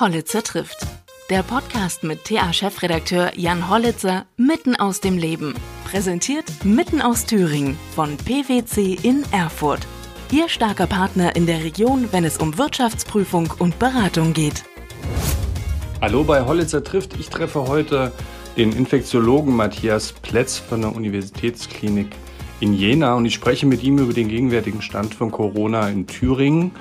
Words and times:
Hollitzer 0.00 0.42
trifft. 0.42 0.84
Der 1.30 1.44
Podcast 1.44 2.02
mit 2.02 2.24
TA-Chefredakteur 2.24 3.30
Jan 3.36 3.70
Hollitzer 3.70 4.26
mitten 4.36 4.74
aus 4.74 5.00
dem 5.00 5.16
Leben. 5.16 5.54
Präsentiert 5.84 6.64
mitten 6.64 7.00
aus 7.00 7.26
Thüringen 7.26 7.78
von 7.94 8.16
PwC 8.16 8.98
in 9.00 9.22
Erfurt. 9.30 9.86
Ihr 10.32 10.48
starker 10.48 10.88
Partner 10.88 11.36
in 11.36 11.46
der 11.46 11.62
Region, 11.62 12.08
wenn 12.10 12.24
es 12.24 12.38
um 12.38 12.58
Wirtschaftsprüfung 12.58 13.54
und 13.60 13.78
Beratung 13.78 14.32
geht. 14.32 14.64
Hallo 16.00 16.24
bei 16.24 16.44
Hollitzer 16.44 16.82
trifft. 16.82 17.14
Ich 17.20 17.28
treffe 17.28 17.68
heute 17.68 18.10
den 18.56 18.72
Infektiologen 18.72 19.54
Matthias 19.54 20.12
Plätz 20.12 20.58
von 20.58 20.80
der 20.80 20.96
Universitätsklinik 20.96 22.08
in 22.58 22.74
Jena 22.74 23.14
und 23.14 23.26
ich 23.26 23.34
spreche 23.34 23.66
mit 23.66 23.84
ihm 23.84 23.98
über 23.98 24.12
den 24.12 24.26
gegenwärtigen 24.26 24.82
Stand 24.82 25.14
von 25.14 25.30
Corona 25.30 25.88
in 25.88 26.08
Thüringen 26.08 26.72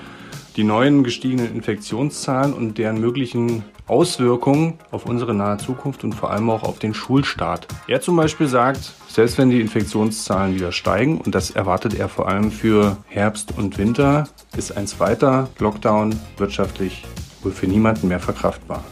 die 0.56 0.64
neuen 0.64 1.04
gestiegenen 1.04 1.54
Infektionszahlen 1.54 2.54
und 2.54 2.78
deren 2.78 3.00
möglichen 3.00 3.64
Auswirkungen 3.88 4.80
auf 4.92 5.06
unsere 5.06 5.34
nahe 5.34 5.58
Zukunft 5.58 6.04
und 6.04 6.14
vor 6.14 6.32
allem 6.32 6.50
auch 6.50 6.64
auf 6.64 6.80
den 6.80 6.94
Schulstart. 6.94 7.68
Er 7.88 8.02
zum 8.02 8.16
Beispiel 8.16 8.48
sagt, 8.48 8.94
selbst 9.08 9.38
wenn 9.38 9.50
die 9.50 9.60
Infektionszahlen 9.60 10.56
wieder 10.56 10.72
steigen, 10.72 11.20
und 11.20 11.36
das 11.36 11.52
erwartet 11.52 11.96
er 11.96 12.08
vor 12.08 12.28
allem 12.28 12.52
für 12.52 12.98
Herbst 13.08 13.58
und 13.58 13.78
Winter, 13.78 14.28
ist 14.56 14.76
ein 14.78 14.88
zweiter 14.88 15.50
Lockdown 15.60 16.20
wirtschaftlich 16.38 17.04
wohl 17.42 17.52
für 17.52 17.68
niemanden 17.68 18.08
mehr 18.08 18.20
verkraftbar. 18.20 18.84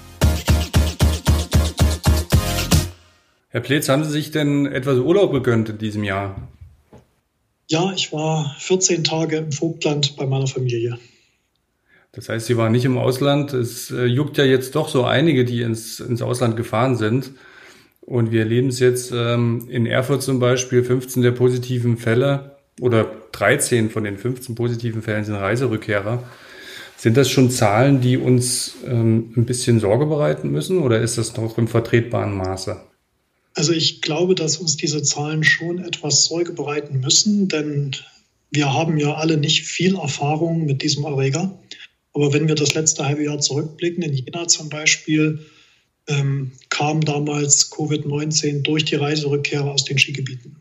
Herr 3.49 3.62
Pletz, 3.62 3.90
haben 3.90 4.04
Sie 4.04 4.12
sich 4.12 4.32
denn 4.32 4.66
etwas 4.66 4.98
Urlaub 4.98 5.34
gegönnt 5.34 5.70
in 5.70 5.77
diesem 5.77 6.04
Jahr? 6.04 6.35
Ja, 7.70 7.91
ich 7.93 8.12
war 8.12 8.55
14 8.59 9.04
Tage 9.04 9.38
im 9.38 9.52
Vogtland 9.52 10.16
bei 10.16 10.26
meiner 10.26 10.48
Familie. 10.48 10.98
Das 12.13 12.27
heißt, 12.27 12.45
Sie 12.47 12.57
waren 12.57 12.71
nicht 12.71 12.85
im 12.85 12.97
Ausland. 12.97 13.53
Es 13.53 13.89
äh, 13.91 14.05
juckt 14.05 14.38
ja 14.38 14.43
jetzt 14.43 14.75
doch 14.75 14.89
so 14.89 15.05
einige, 15.05 15.45
die 15.45 15.62
ins, 15.62 15.99
ins 15.99 16.21
Ausland 16.21 16.57
gefahren 16.57 16.98
sind. 16.98 17.31
Und 18.01 18.31
wir 18.31 18.41
erleben 18.41 18.70
es 18.70 18.79
jetzt 18.79 19.12
ähm, 19.15 19.68
in 19.70 19.85
Erfurt 19.85 20.23
zum 20.23 20.40
Beispiel, 20.40 20.84
15 20.84 21.21
der 21.21 21.31
positiven 21.31 21.98
Fälle 21.98 22.57
oder 22.81 23.09
13 23.31 23.90
von 23.90 24.03
den 24.03 24.18
15 24.18 24.55
positiven 24.55 25.01
Fällen 25.01 25.23
sind 25.23 25.35
Reiserückkehrer. 25.35 26.23
Sind 26.98 27.18
das 27.18 27.29
schon 27.29 27.49
Zahlen, 27.49 28.01
die 28.01 28.18
uns 28.18 28.75
ähm, 28.85 29.34
ein 29.35 29.46
bisschen 29.46 29.79
Sorge 29.79 30.05
bereiten 30.05 30.51
müssen 30.51 30.79
oder 30.79 30.99
ist 30.99 31.18
das 31.18 31.35
noch 31.37 31.57
im 31.57 31.68
vertretbaren 31.68 32.35
Maße? 32.35 32.81
Also 33.53 33.73
ich 33.73 34.01
glaube, 34.01 34.35
dass 34.35 34.57
uns 34.57 34.77
diese 34.77 35.01
Zahlen 35.01 35.43
schon 35.43 35.79
etwas 35.79 36.25
Sorge 36.25 36.53
bereiten 36.53 36.99
müssen, 36.99 37.48
denn 37.48 37.91
wir 38.51 38.73
haben 38.73 38.98
ja 38.98 39.15
alle 39.15 39.37
nicht 39.37 39.65
viel 39.65 39.96
Erfahrung 39.96 40.65
mit 40.65 40.81
diesem 40.84 41.05
Erreger. 41.05 41.57
Aber 42.13 42.34
wenn 42.34 42.48
wir 42.48 42.55
das 42.55 42.73
letzte 42.73 43.05
halbe 43.05 43.23
Jahr 43.23 43.40
zurückblicken, 43.40 44.04
in 44.04 44.13
Jena 44.13 44.48
zum 44.48 44.70
Beispiel, 44.70 45.40
ähm, 46.07 46.51
kam 46.70 47.01
damals 47.01 47.71
Covid-19 47.71 48.63
durch 48.63 48.85
die 48.85 48.95
Reiserückkehrer 48.95 49.71
aus 49.71 49.85
den 49.85 49.98
Skigebieten. 49.98 50.57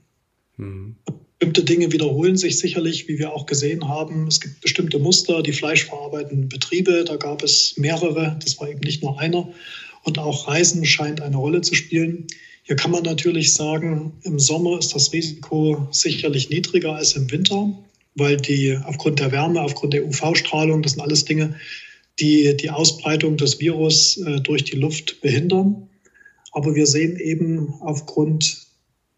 Mhm. 0.56 0.96
Bestimmte 1.38 1.64
Dinge 1.64 1.90
wiederholen 1.90 2.36
sich 2.36 2.58
sicherlich, 2.58 3.08
wie 3.08 3.18
wir 3.18 3.32
auch 3.32 3.46
gesehen 3.46 3.88
haben. 3.88 4.26
Es 4.26 4.40
gibt 4.40 4.60
bestimmte 4.60 4.98
Muster, 4.98 5.42
die 5.42 5.54
fleischverarbeitenden 5.54 6.50
Betriebe, 6.50 7.04
da 7.04 7.16
gab 7.16 7.42
es 7.42 7.78
mehrere, 7.78 8.38
das 8.44 8.60
war 8.60 8.68
eben 8.68 8.80
nicht 8.80 9.02
nur 9.02 9.18
einer. 9.18 9.48
Und 10.04 10.18
auch 10.18 10.48
Reisen 10.48 10.84
scheint 10.84 11.22
eine 11.22 11.38
Rolle 11.38 11.62
zu 11.62 11.74
spielen. 11.74 12.26
Hier 12.62 12.76
kann 12.76 12.90
man 12.90 13.04
natürlich 13.04 13.54
sagen, 13.54 14.12
im 14.22 14.38
Sommer 14.38 14.78
ist 14.78 14.94
das 14.94 15.12
Risiko 15.14 15.88
sicherlich 15.90 16.50
niedriger 16.50 16.94
als 16.94 17.14
im 17.14 17.30
Winter 17.30 17.72
weil 18.14 18.36
die 18.36 18.76
aufgrund 18.84 19.20
der 19.20 19.32
Wärme, 19.32 19.62
aufgrund 19.62 19.94
der 19.94 20.06
UV-Strahlung, 20.06 20.82
das 20.82 20.92
sind 20.92 21.02
alles 21.02 21.24
Dinge, 21.24 21.54
die 22.18 22.56
die 22.56 22.70
Ausbreitung 22.70 23.36
des 23.36 23.60
Virus 23.60 24.18
äh, 24.18 24.40
durch 24.40 24.64
die 24.64 24.76
Luft 24.76 25.20
behindern. 25.20 25.88
Aber 26.52 26.74
wir 26.74 26.86
sehen 26.86 27.16
eben 27.18 27.72
aufgrund 27.80 28.66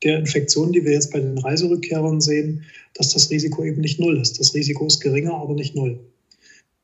der 0.02 0.19
Infektionen, 0.19 0.72
die 0.72 0.84
wir 0.84 0.92
jetzt 0.92 1.12
bei 1.12 1.20
den 1.20 1.38
Reiserückkehrern 1.38 2.20
sehen, 2.20 2.64
dass 2.94 3.12
das 3.12 3.31
Risiko 3.31 3.64
eben 3.64 3.81
nicht 3.81 3.98
null 3.98 4.20
ist. 4.20 4.38
Das 4.38 4.54
Risiko 4.54 4.86
ist 4.86 5.00
geringer, 5.00 5.34
aber 5.34 5.54
nicht 5.54 5.75
null. 5.75 5.98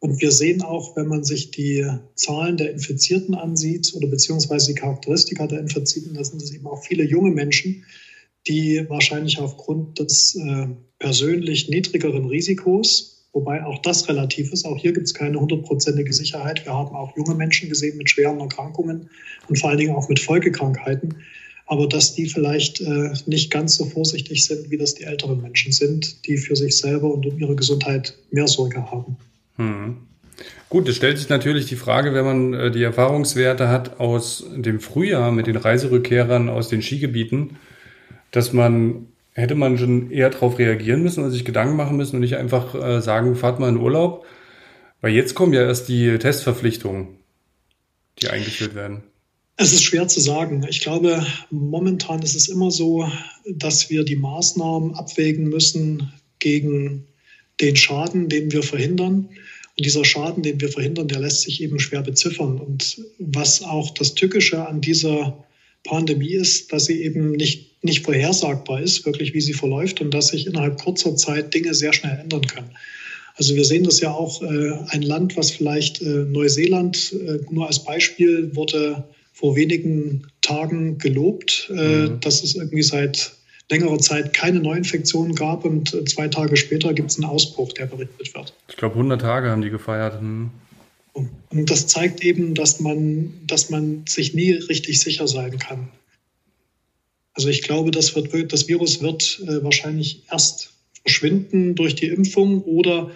Und 0.00 0.20
wir 0.20 0.30
sehen 0.30 0.62
auch, 0.62 0.96
wenn 0.96 1.08
man 1.08 1.24
sich 1.24 1.50
die 1.50 1.84
Zahlen 2.14 2.56
der 2.56 2.70
Infizierten 2.70 3.34
ansieht 3.34 3.92
oder 3.96 4.06
beziehungsweise 4.06 4.68
die 4.68 4.80
Charakteristika 4.80 5.46
der 5.48 5.58
Infizierten, 5.58 6.14
da 6.14 6.22
sind 6.22 6.40
es 6.40 6.54
eben 6.54 6.66
auch 6.68 6.84
viele 6.84 7.04
junge 7.04 7.32
Menschen, 7.32 7.84
die 8.46 8.84
wahrscheinlich 8.88 9.38
aufgrund 9.38 9.98
des 9.98 10.36
äh, 10.36 10.68
persönlich 10.98 11.68
niedrigeren 11.68 12.26
Risikos, 12.26 13.28
wobei 13.32 13.64
auch 13.64 13.80
das 13.82 14.08
relativ 14.08 14.52
ist, 14.52 14.64
auch 14.64 14.78
hier 14.78 14.92
gibt 14.92 15.06
es 15.06 15.14
keine 15.14 15.38
hundertprozentige 15.38 16.12
Sicherheit. 16.12 16.64
Wir 16.64 16.72
haben 16.72 16.94
auch 16.94 17.16
junge 17.16 17.34
Menschen 17.34 17.68
gesehen 17.68 17.96
mit 17.96 18.10
schweren 18.10 18.40
Erkrankungen 18.40 19.10
und 19.48 19.58
vor 19.58 19.70
allen 19.70 19.78
Dingen 19.78 19.94
auch 19.94 20.08
mit 20.08 20.18
Folgekrankheiten, 20.18 21.16
aber 21.66 21.86
dass 21.86 22.14
die 22.14 22.26
vielleicht 22.26 22.80
äh, 22.80 23.12
nicht 23.26 23.50
ganz 23.50 23.76
so 23.76 23.84
vorsichtig 23.84 24.44
sind, 24.44 24.70
wie 24.70 24.78
das 24.78 24.94
die 24.94 25.04
älteren 25.04 25.42
Menschen 25.42 25.72
sind, 25.72 26.26
die 26.26 26.38
für 26.38 26.56
sich 26.56 26.78
selber 26.78 27.12
und 27.12 27.26
um 27.26 27.38
ihre 27.38 27.54
Gesundheit 27.54 28.16
mehr 28.30 28.48
Sorge 28.48 28.90
haben. 28.90 29.16
Hm. 29.56 29.98
Gut, 30.68 30.88
es 30.88 30.96
stellt 30.96 31.18
sich 31.18 31.28
natürlich 31.28 31.66
die 31.66 31.76
Frage, 31.76 32.14
wenn 32.14 32.24
man 32.24 32.54
äh, 32.54 32.70
die 32.70 32.82
Erfahrungswerte 32.82 33.68
hat 33.68 34.00
aus 34.00 34.44
dem 34.54 34.80
Frühjahr 34.80 35.32
mit 35.32 35.46
den 35.46 35.56
Reiserückkehrern 35.56 36.48
aus 36.48 36.68
den 36.68 36.82
Skigebieten, 36.82 37.56
dass 38.30 38.52
man 38.52 39.06
hätte 39.32 39.54
man 39.54 39.78
schon 39.78 40.10
eher 40.10 40.30
darauf 40.30 40.58
reagieren 40.58 41.02
müssen 41.02 41.22
und 41.22 41.30
sich 41.30 41.44
Gedanken 41.44 41.76
machen 41.76 41.96
müssen 41.96 42.16
und 42.16 42.22
nicht 42.22 42.36
einfach 42.36 42.74
äh, 42.74 43.00
sagen, 43.00 43.36
fahrt 43.36 43.60
mal 43.60 43.68
in 43.68 43.76
Urlaub. 43.76 44.26
Weil 45.00 45.12
jetzt 45.12 45.34
kommen 45.34 45.52
ja 45.52 45.62
erst 45.62 45.88
die 45.88 46.18
Testverpflichtungen, 46.18 47.18
die 48.20 48.28
eingeführt 48.28 48.74
werden. 48.74 49.04
Es 49.56 49.72
ist 49.72 49.84
schwer 49.84 50.08
zu 50.08 50.20
sagen. 50.20 50.66
Ich 50.68 50.80
glaube, 50.80 51.24
momentan 51.50 52.22
ist 52.22 52.34
es 52.34 52.48
immer 52.48 52.70
so, 52.70 53.08
dass 53.48 53.90
wir 53.90 54.04
die 54.04 54.16
Maßnahmen 54.16 54.94
abwägen 54.94 55.48
müssen 55.48 56.12
gegen 56.38 57.06
den 57.60 57.76
Schaden, 57.76 58.28
den 58.28 58.52
wir 58.52 58.62
verhindern. 58.62 59.28
Und 59.76 59.84
dieser 59.84 60.04
Schaden, 60.04 60.42
den 60.42 60.60
wir 60.60 60.68
verhindern, 60.68 61.06
der 61.08 61.20
lässt 61.20 61.42
sich 61.42 61.62
eben 61.62 61.78
schwer 61.78 62.02
beziffern. 62.02 62.58
Und 62.58 63.00
was 63.18 63.62
auch 63.62 63.90
das 63.90 64.14
Tückische 64.14 64.66
an 64.66 64.80
dieser 64.80 65.44
Pandemie 65.84 66.34
ist, 66.34 66.72
dass 66.72 66.86
sie 66.86 67.02
eben 67.02 67.32
nicht, 67.32 67.67
nicht 67.82 68.04
vorhersagbar 68.04 68.80
ist, 68.82 69.06
wirklich 69.06 69.34
wie 69.34 69.40
sie 69.40 69.52
verläuft 69.52 70.00
und 70.00 70.12
dass 70.12 70.28
sich 70.28 70.46
innerhalb 70.46 70.80
kurzer 70.82 71.16
Zeit 71.16 71.54
Dinge 71.54 71.74
sehr 71.74 71.92
schnell 71.92 72.18
ändern 72.18 72.46
können. 72.46 72.70
Also 73.36 73.54
wir 73.54 73.64
sehen 73.64 73.84
das 73.84 74.00
ja 74.00 74.10
auch, 74.10 74.42
äh, 74.42 74.72
ein 74.88 75.02
Land, 75.02 75.36
was 75.36 75.52
vielleicht 75.52 76.02
äh, 76.02 76.24
Neuseeland 76.24 77.12
äh, 77.12 77.38
nur 77.50 77.68
als 77.68 77.84
Beispiel 77.84 78.54
wurde 78.56 79.04
vor 79.32 79.54
wenigen 79.54 80.26
Tagen 80.42 80.98
gelobt, 80.98 81.70
äh, 81.70 82.08
mhm. 82.08 82.20
dass 82.20 82.42
es 82.42 82.56
irgendwie 82.56 82.82
seit 82.82 83.32
längerer 83.70 83.98
Zeit 83.98 84.32
keine 84.32 84.58
Neuinfektionen 84.58 85.36
gab 85.36 85.64
und 85.64 85.94
äh, 85.94 86.04
zwei 86.04 86.26
Tage 86.26 86.56
später 86.56 86.92
gibt 86.94 87.10
es 87.10 87.16
einen 87.16 87.26
Ausbruch, 87.26 87.72
der 87.72 87.86
berichtet 87.86 88.34
wird. 88.34 88.52
Ich 88.68 88.76
glaube, 88.76 88.94
100 88.96 89.20
Tage 89.20 89.50
haben 89.50 89.62
die 89.62 89.70
gefeiert. 89.70 90.20
Hm. 90.20 90.50
Und 91.50 91.70
das 91.70 91.86
zeigt 91.86 92.24
eben, 92.24 92.54
dass 92.54 92.80
man, 92.80 93.34
dass 93.46 93.70
man 93.70 94.04
sich 94.08 94.34
nie 94.34 94.52
richtig 94.52 95.00
sicher 95.00 95.26
sein 95.26 95.58
kann. 95.58 95.88
Also 97.38 97.50
ich 97.50 97.62
glaube, 97.62 97.92
das, 97.92 98.16
wird, 98.16 98.52
das 98.52 98.66
Virus 98.66 99.00
wird 99.00 99.40
äh, 99.46 99.62
wahrscheinlich 99.62 100.24
erst 100.28 100.72
verschwinden 101.02 101.76
durch 101.76 101.94
die 101.94 102.08
Impfung 102.08 102.62
oder 102.64 103.12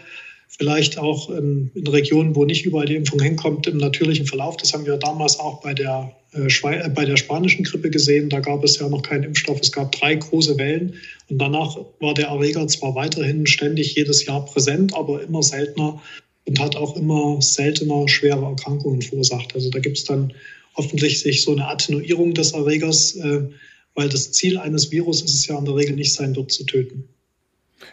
vielleicht 0.47 0.97
auch 0.97 1.29
in, 1.29 1.73
in, 1.75 1.89
Regionen, 1.89 2.37
wo 2.37 2.45
nicht 2.45 2.65
überall 2.65 2.87
die 2.87 2.95
Impfung 2.95 3.21
hinkommt, 3.21 3.67
im 3.67 3.79
natürlichen 3.79 4.25
Verlauf. 4.25 4.57
Das 4.59 4.73
haben 4.73 4.87
wir 4.87 4.97
damals 4.97 5.41
auch 5.41 5.61
bei 5.61 5.75
der, 5.75 6.13
äh, 6.35 6.47
äh, 6.47 6.89
bei 6.91 7.05
der 7.05 7.17
spanischen 7.17 7.65
Grippe 7.65 7.91
gesehen. 7.91 8.29
Da 8.29 8.39
gab 8.39 8.63
es 8.63 8.79
ja 8.79 8.89
noch 8.89 9.03
keinen 9.03 9.25
Impfstoff. 9.25 9.59
Es 9.61 9.73
gab 9.73 9.91
drei 9.91 10.15
große 10.15 10.57
Wellen 10.57 10.95
und 11.29 11.39
danach 11.39 11.77
war 11.99 12.15
der 12.15 12.29
Erreger 12.29 12.69
zwar 12.69 12.95
weiterhin 12.95 13.49
ständig 13.49 13.97
jedes 13.97 14.25
Jahr 14.25 14.45
präsent, 14.45 14.95
aber 14.95 15.21
immer 15.21 15.43
seltener 15.43 16.01
und 16.45 16.61
hat 16.61 16.77
auch 16.77 16.95
immer 16.95 17.43
seltener 17.43 18.09
schwere 18.09 18.45
Erkrankungen 18.45 19.03
verursacht. 19.03 19.53
Also 19.57 19.69
da 19.69 19.81
gibt 19.81 19.99
es 19.99 20.05
dann 20.05 20.33
offensichtlich 20.75 21.43
so 21.43 21.51
eine 21.51 21.67
Attenuierung 21.67 22.35
des 22.35 22.53
Erregers, 22.53 23.17
äh, 23.17 23.49
weil 23.95 24.09
das 24.09 24.33
Ziel 24.33 24.59
eines 24.59 24.91
Virus 24.91 25.23
ist 25.23 25.35
es 25.35 25.47
ja 25.47 25.59
in 25.59 25.65
der 25.65 25.77
Regel 25.77 25.97
nicht 25.97 26.15
sein, 26.15 26.35
dort 26.35 26.53
zu 26.53 26.65
töten. 26.65 27.09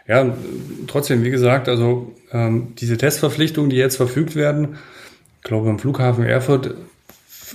Ja, 0.08 0.36
trotzdem, 0.88 1.24
wie 1.24 1.30
gesagt, 1.30 1.68
also 1.68 2.16
ähm, 2.32 2.74
diese 2.80 2.98
Testverpflichtungen, 2.98 3.70
die 3.70 3.76
jetzt 3.76 3.98
verfügt 3.98 4.36
werden, 4.36 4.78
ich 5.38 5.44
glaube 5.44 5.70
am 5.70 5.80
Flughafen 5.80 6.26
Erfurt 6.26 6.76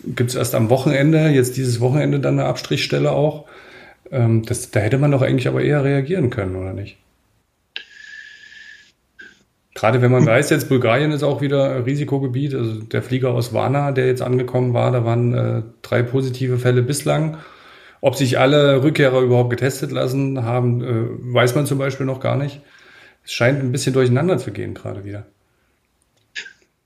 gibt 0.05 0.31
es 0.31 0.37
erst 0.37 0.55
am 0.55 0.70
Wochenende, 0.70 1.29
jetzt 1.29 1.56
dieses 1.56 1.81
Wochenende 1.81 2.20
dann 2.20 2.38
eine 2.38 2.49
Abstrichstelle 2.49 3.12
auch. 3.12 3.46
Ähm, 4.11 4.44
das, 4.44 4.70
da 4.70 4.81
hätte 4.81 4.99
man 4.99 5.11
doch 5.11 5.23
eigentlich 5.23 5.49
aber 5.49 5.62
eher 5.62 5.85
reagieren 5.85 6.31
können, 6.31 6.56
oder 6.56 6.73
nicht? 6.73 6.96
Gerade 9.75 10.02
wenn 10.02 10.11
man 10.11 10.26
weiß, 10.26 10.50
jetzt 10.50 10.69
Bulgarien 10.69 11.12
ist 11.12 11.23
auch 11.23 11.41
wieder 11.41 11.85
Risikogebiet. 11.87 12.55
Also 12.55 12.81
der 12.81 13.02
Flieger 13.02 13.31
aus 13.31 13.52
Varna, 13.52 13.93
der 13.93 14.06
jetzt 14.06 14.23
angekommen 14.23 14.75
war, 14.75 14.91
da 14.91 15.05
waren 15.05 15.35
äh, 15.35 15.62
drei 15.82 16.02
positive 16.02 16.58
Fälle 16.58 16.82
bislang. 16.82 17.38
Ob 18.05 18.17
sich 18.17 18.39
alle 18.39 18.83
Rückkehrer 18.83 19.23
überhaupt 19.23 19.49
getestet 19.49 19.91
lassen 19.91 20.43
haben, 20.45 20.83
äh, 20.83 21.35
weiß 21.35 21.55
man 21.55 21.65
zum 21.65 21.79
Beispiel 21.79 22.05
noch 22.05 22.21
gar 22.21 22.37
nicht. 22.37 22.61
Es 23.25 23.33
scheint 23.33 23.61
ein 23.61 23.73
bisschen 23.73 23.95
durcheinander 23.95 24.37
zu 24.37 24.51
gehen 24.53 24.75
gerade 24.75 25.06
wieder. 25.06 25.25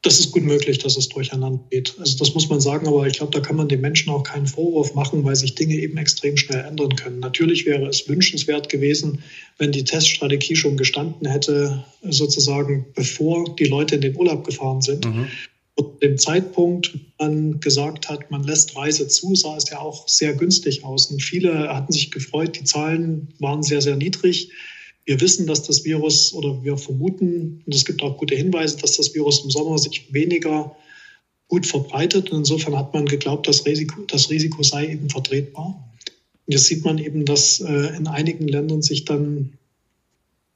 das 0.03 0.21
ist 0.21 0.31
gut 0.31 0.45
möglich, 0.45 0.79
dass 0.79 0.97
es 0.97 1.09
durcheinander 1.09 1.59
geht. 1.71 1.97
Also 1.99 2.19
das 2.19 2.35
muss 2.35 2.49
man 2.49 2.61
sagen, 2.61 2.87
aber 2.87 3.05
ich 3.09 3.15
glaube, 3.15 3.33
da 3.33 3.41
kann 3.41 3.57
man 3.57 3.69
den 3.69 3.81
Menschen 3.81 4.11
auch 4.13 4.23
keinen 4.23 4.47
Vorwurf 4.47 4.95
machen, 4.95 5.25
weil 5.25 5.35
sich 5.35 5.57
Dinge 5.57 5.75
eben 5.75 5.99
extrem 5.99 6.37
schnell 6.37 6.65
ändern 6.65 6.95
können. 6.95 7.19
Natürlich 7.19 7.67
wäre 7.67 7.89
es 7.89 8.09
wünschenswert 8.09 8.69
gewesen, 8.69 9.25
wenn 9.59 9.73
die 9.73 9.83
Teststrategie 9.83 10.55
schon 10.55 10.77
gestanden 10.77 11.29
hätte, 11.29 11.85
sozusagen 12.09 12.87
bevor 12.95 13.57
die 13.57 13.65
Leute 13.65 13.97
in 13.97 14.03
den 14.03 14.17
Urlaub 14.17 14.45
gefahren 14.45 14.83
sind. 14.83 15.05
Mhm. 15.05 15.27
Und 15.79 16.03
dem 16.03 16.19
Zeitpunkt, 16.19 16.99
man 17.21 17.61
gesagt 17.61 18.09
hat, 18.09 18.33
man 18.33 18.43
lässt 18.43 18.77
Reise 18.77 19.07
zu, 19.07 19.37
sah 19.37 19.57
es 19.57 19.71
ja 19.71 19.79
auch 19.79 20.09
sehr 20.09 20.35
günstig 20.35 20.83
aus. 20.83 21.07
Und 21.07 21.23
viele 21.23 21.73
hatten 21.73 21.93
sich 21.93 22.11
gefreut, 22.11 22.59
die 22.59 22.65
Zahlen 22.65 23.29
waren 23.39 23.63
sehr, 23.63 23.81
sehr 23.81 23.95
niedrig. 23.95 24.51
Wir 25.05 25.21
wissen, 25.21 25.47
dass 25.47 25.63
das 25.63 25.85
Virus 25.85 26.35
oder 26.35 26.65
wir 26.65 26.77
vermuten, 26.79 27.63
und 27.65 27.75
es 27.75 27.85
gibt 27.85 28.03
auch 28.03 28.19
gute 28.19 28.35
Hinweise, 28.35 28.77
dass 28.77 28.97
das 28.97 29.15
Virus 29.15 29.45
im 29.45 29.51
Sommer 29.51 29.79
sich 29.79 30.13
weniger 30.13 30.77
gut 31.47 31.65
verbreitet. 31.65 32.33
Und 32.33 32.39
insofern 32.39 32.77
hat 32.77 32.93
man 32.93 33.07
geglaubt, 33.07 33.47
das 33.47 33.65
Risiko, 33.65 34.03
das 34.09 34.31
Risiko 34.31 34.65
sei 34.65 34.89
eben 34.89 35.09
vertretbar. 35.09 35.89
Und 36.47 36.53
jetzt 36.53 36.65
sieht 36.65 36.85
man 36.85 36.99
eben, 36.99 37.25
dass 37.25 37.61
äh, 37.61 37.97
in 37.97 38.09
einigen 38.09 38.49
Ländern 38.49 38.83
sich 38.83 39.05
dann 39.05 39.58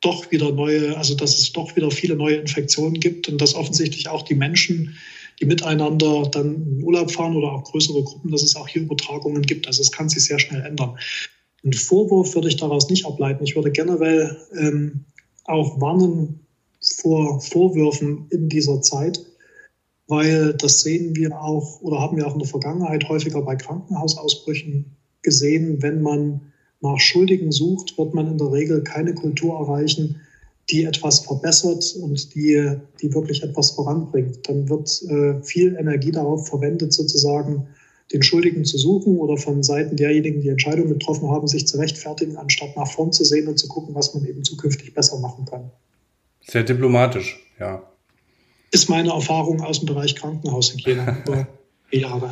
doch 0.03 0.31
wieder 0.31 0.53
neue, 0.53 0.97
also 0.99 1.15
dass 1.15 1.39
es 1.39 1.53
doch 1.53 1.75
wieder 1.77 1.91
viele 1.91 2.17
neue 2.17 2.37
Infektionen 2.37 3.01
gibt 3.01 3.29
und 3.29 3.41
dass 3.41 3.55
offensichtlich 3.55 4.09
auch 4.09 4.23
die 4.23 4.35
Menschen, 4.35 4.97
die 5.41 5.47
miteinander 5.47 6.29
dann 6.31 6.55
in 6.55 6.83
Urlaub 6.83 7.11
fahren 7.11 7.37
oder 7.37 7.53
auch 7.53 7.65
größere 7.65 8.03
Gruppen, 8.03 8.31
dass 8.31 8.43
es 8.43 8.57
auch 8.57 8.69
hier 8.69 8.83
Übertragungen 8.83 9.43
gibt. 9.43 9.67
Also 9.67 9.81
es 9.81 9.91
kann 9.91 10.09
sich 10.09 10.25
sehr 10.25 10.39
schnell 10.39 10.63
ändern. 10.63 10.99
Einen 11.65 11.73
Vorwurf 11.73 12.35
würde 12.35 12.49
ich 12.49 12.57
daraus 12.57 12.91
nicht 12.91 13.07
ableiten. 13.07 13.45
Ich 13.45 13.55
würde 13.55 13.71
generell 13.71 14.37
ähm, 14.59 15.05
auch 15.45 15.81
warnen 15.81 16.41
vor 16.81 17.41
Vorwürfen 17.41 18.27
in 18.31 18.49
dieser 18.49 18.83
Zeit, 18.83 19.25
weil 20.09 20.55
das 20.55 20.81
sehen 20.81 21.15
wir 21.15 21.41
auch 21.41 21.81
oder 21.81 22.01
haben 22.01 22.17
wir 22.17 22.27
auch 22.27 22.35
in 22.35 22.41
der 22.41 22.49
Vergangenheit 22.49 23.09
häufiger 23.09 23.41
bei 23.43 23.55
Krankenhausausbrüchen 23.55 24.97
gesehen. 25.23 25.81
Wenn 25.81 26.03
man 26.03 26.52
nach 26.83 26.99
Schuldigen 26.99 27.53
sucht, 27.53 27.97
wird 27.97 28.15
man 28.15 28.27
in 28.27 28.39
der 28.39 28.53
Regel 28.53 28.83
keine 28.83 29.15
Kultur 29.15 29.59
erreichen, 29.59 30.21
die 30.71 30.85
etwas 30.85 31.21
verbessert 31.21 31.97
und 32.01 32.35
die, 32.35 32.77
die 33.01 33.15
wirklich 33.15 33.43
etwas 33.43 33.73
voranbringt. 33.73 34.49
Dann 34.49 34.69
wird 34.69 35.03
äh, 35.03 35.43
viel 35.43 35.77
Energie 35.77 36.13
darauf 36.13 36.49
verwendet, 36.49 36.93
sozusagen 36.93 37.69
den 38.13 38.23
Schuldigen 38.23 38.65
zu 38.65 38.79
suchen 38.79 39.17
oder 39.19 39.37
von 39.37 39.63
Seiten 39.63 39.97
derjenigen, 39.97 40.41
die 40.41 40.49
Entscheidungen 40.49 40.91
getroffen 40.91 41.31
haben, 41.31 41.47
sich 41.47 41.67
zu 41.67 41.79
rechtfertigen, 41.79 42.37
anstatt 42.37 42.77
nach 42.77 42.91
vorn 42.91 43.13
zu 43.13 43.25
sehen 43.25 43.49
und 43.49 43.59
zu 43.59 43.69
gucken, 43.69 43.95
was 43.95 44.15
man 44.15 44.27
eben 44.27 44.45
zukünftig 44.45 44.93
besser 44.93 45.19
machen 45.19 45.45
kann. 45.47 45.71
Sehr 46.47 46.65
diplomatisch, 46.65 47.39
ja. 47.59 47.83
Ist 48.71 48.89
meine 48.89 49.11
Erfahrung 49.11 49.61
aus 49.61 49.81
dem 49.81 49.87
Bereich 49.87 50.15
Krankenhaushygiene 50.17 51.23
über 51.27 51.47
Jahre. 51.91 52.31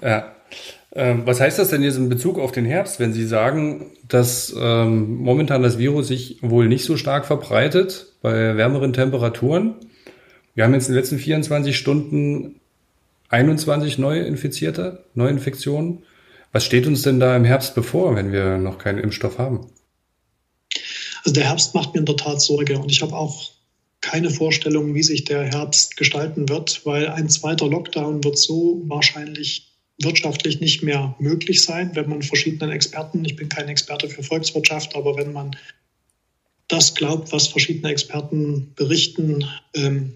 Ja. 0.00 0.34
Ähm, 0.94 1.22
was 1.24 1.40
heißt 1.40 1.58
das 1.58 1.68
denn 1.68 1.82
jetzt 1.82 1.96
in 1.96 2.10
Bezug 2.10 2.38
auf 2.38 2.52
den 2.52 2.66
Herbst, 2.66 3.00
wenn 3.00 3.14
Sie 3.14 3.26
sagen, 3.26 3.92
dass 4.06 4.54
ähm, 4.58 5.16
momentan 5.16 5.62
das 5.62 5.78
Virus 5.78 6.08
sich 6.08 6.38
wohl 6.42 6.68
nicht 6.68 6.84
so 6.84 6.96
stark 6.98 7.24
verbreitet 7.24 8.12
bei 8.20 8.56
wärmeren 8.56 8.92
Temperaturen? 8.92 9.76
Wir 10.54 10.64
haben 10.64 10.74
jetzt 10.74 10.88
in 10.88 10.94
den 10.94 11.00
letzten 11.00 11.18
24 11.18 11.76
Stunden 11.76 12.60
21 13.30 13.96
neue 13.96 14.20
Infizierte, 14.20 15.04
Neuinfektionen. 15.14 16.02
Was 16.52 16.64
steht 16.64 16.86
uns 16.86 17.00
denn 17.00 17.18
da 17.18 17.34
im 17.34 17.44
Herbst 17.44 17.74
bevor, 17.74 18.14
wenn 18.14 18.30
wir 18.30 18.58
noch 18.58 18.76
keinen 18.76 18.98
Impfstoff 18.98 19.38
haben? 19.38 19.68
Also 21.24 21.32
der 21.34 21.44
Herbst 21.44 21.74
macht 21.74 21.94
mir 21.94 22.00
in 22.00 22.06
der 22.06 22.18
Tat 22.18 22.42
Sorge 22.42 22.78
und 22.78 22.90
ich 22.90 23.00
habe 23.00 23.16
auch 23.16 23.52
keine 24.02 24.28
Vorstellung, 24.28 24.94
wie 24.94 25.02
sich 25.02 25.24
der 25.24 25.44
Herbst 25.44 25.96
gestalten 25.96 26.50
wird, 26.50 26.84
weil 26.84 27.08
ein 27.08 27.30
zweiter 27.30 27.68
Lockdown 27.68 28.22
wird 28.24 28.36
so 28.36 28.82
wahrscheinlich 28.86 29.71
wirtschaftlich 29.98 30.60
nicht 30.60 30.82
mehr 30.82 31.14
möglich 31.18 31.62
sein, 31.62 31.90
wenn 31.94 32.08
man 32.08 32.22
verschiedenen 32.22 32.70
Experten, 32.70 33.24
ich 33.24 33.36
bin 33.36 33.48
kein 33.48 33.68
Experte 33.68 34.08
für 34.08 34.22
Volkswirtschaft, 34.22 34.96
aber 34.96 35.16
wenn 35.16 35.32
man 35.32 35.56
das 36.68 36.94
glaubt, 36.94 37.32
was 37.32 37.48
verschiedene 37.48 37.90
Experten 37.90 38.72
berichten, 38.74 39.44
ähm, 39.74 40.14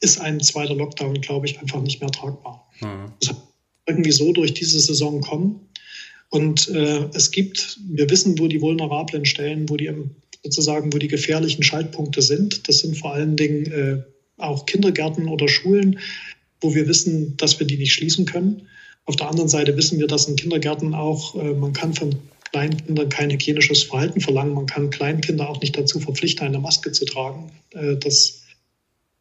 ist 0.00 0.20
ein 0.20 0.40
zweiter 0.40 0.74
Lockdown, 0.74 1.20
glaube 1.20 1.46
ich, 1.46 1.58
einfach 1.60 1.82
nicht 1.82 2.00
mehr 2.00 2.10
tragbar. 2.10 2.68
Mhm. 2.80 3.12
Das 3.20 3.36
irgendwie 3.88 4.12
so 4.12 4.32
durch 4.32 4.54
diese 4.54 4.78
Saison 4.80 5.20
kommen. 5.20 5.60
Und 6.30 6.68
äh, 6.68 7.08
es 7.14 7.30
gibt, 7.30 7.78
wir 7.88 8.08
wissen, 8.10 8.38
wo 8.38 8.46
die 8.48 8.60
vulnerablen 8.60 9.24
Stellen, 9.24 9.68
wo 9.68 9.76
die 9.76 9.90
sozusagen, 10.44 10.92
wo 10.92 10.98
die 10.98 11.08
gefährlichen 11.08 11.62
Schaltpunkte 11.62 12.22
sind. 12.22 12.68
Das 12.68 12.80
sind 12.80 12.96
vor 12.96 13.14
allen 13.14 13.36
Dingen 13.36 13.66
äh, 13.72 14.02
auch 14.36 14.66
Kindergärten 14.66 15.26
oder 15.28 15.48
Schulen, 15.48 15.98
wo 16.60 16.74
wir 16.74 16.86
wissen, 16.86 17.36
dass 17.38 17.58
wir 17.58 17.66
die 17.66 17.78
nicht 17.78 17.92
schließen 17.92 18.26
können. 18.26 18.68
Auf 19.08 19.16
der 19.16 19.28
anderen 19.28 19.48
Seite 19.48 19.74
wissen 19.78 19.98
wir, 19.98 20.06
dass 20.06 20.28
in 20.28 20.36
Kindergärten 20.36 20.94
auch, 20.94 21.34
äh, 21.34 21.54
man 21.54 21.72
kann 21.72 21.94
von 21.94 22.14
Kleinkindern 22.52 23.08
kein 23.08 23.30
hygienisches 23.30 23.84
Verhalten 23.84 24.20
verlangen. 24.20 24.52
Man 24.52 24.66
kann 24.66 24.90
Kleinkinder 24.90 25.48
auch 25.48 25.62
nicht 25.62 25.78
dazu 25.78 25.98
verpflichten, 25.98 26.46
eine 26.46 26.58
Maske 26.58 26.92
zu 26.92 27.06
tragen. 27.06 27.50
Äh, 27.70 27.96
das 27.96 28.42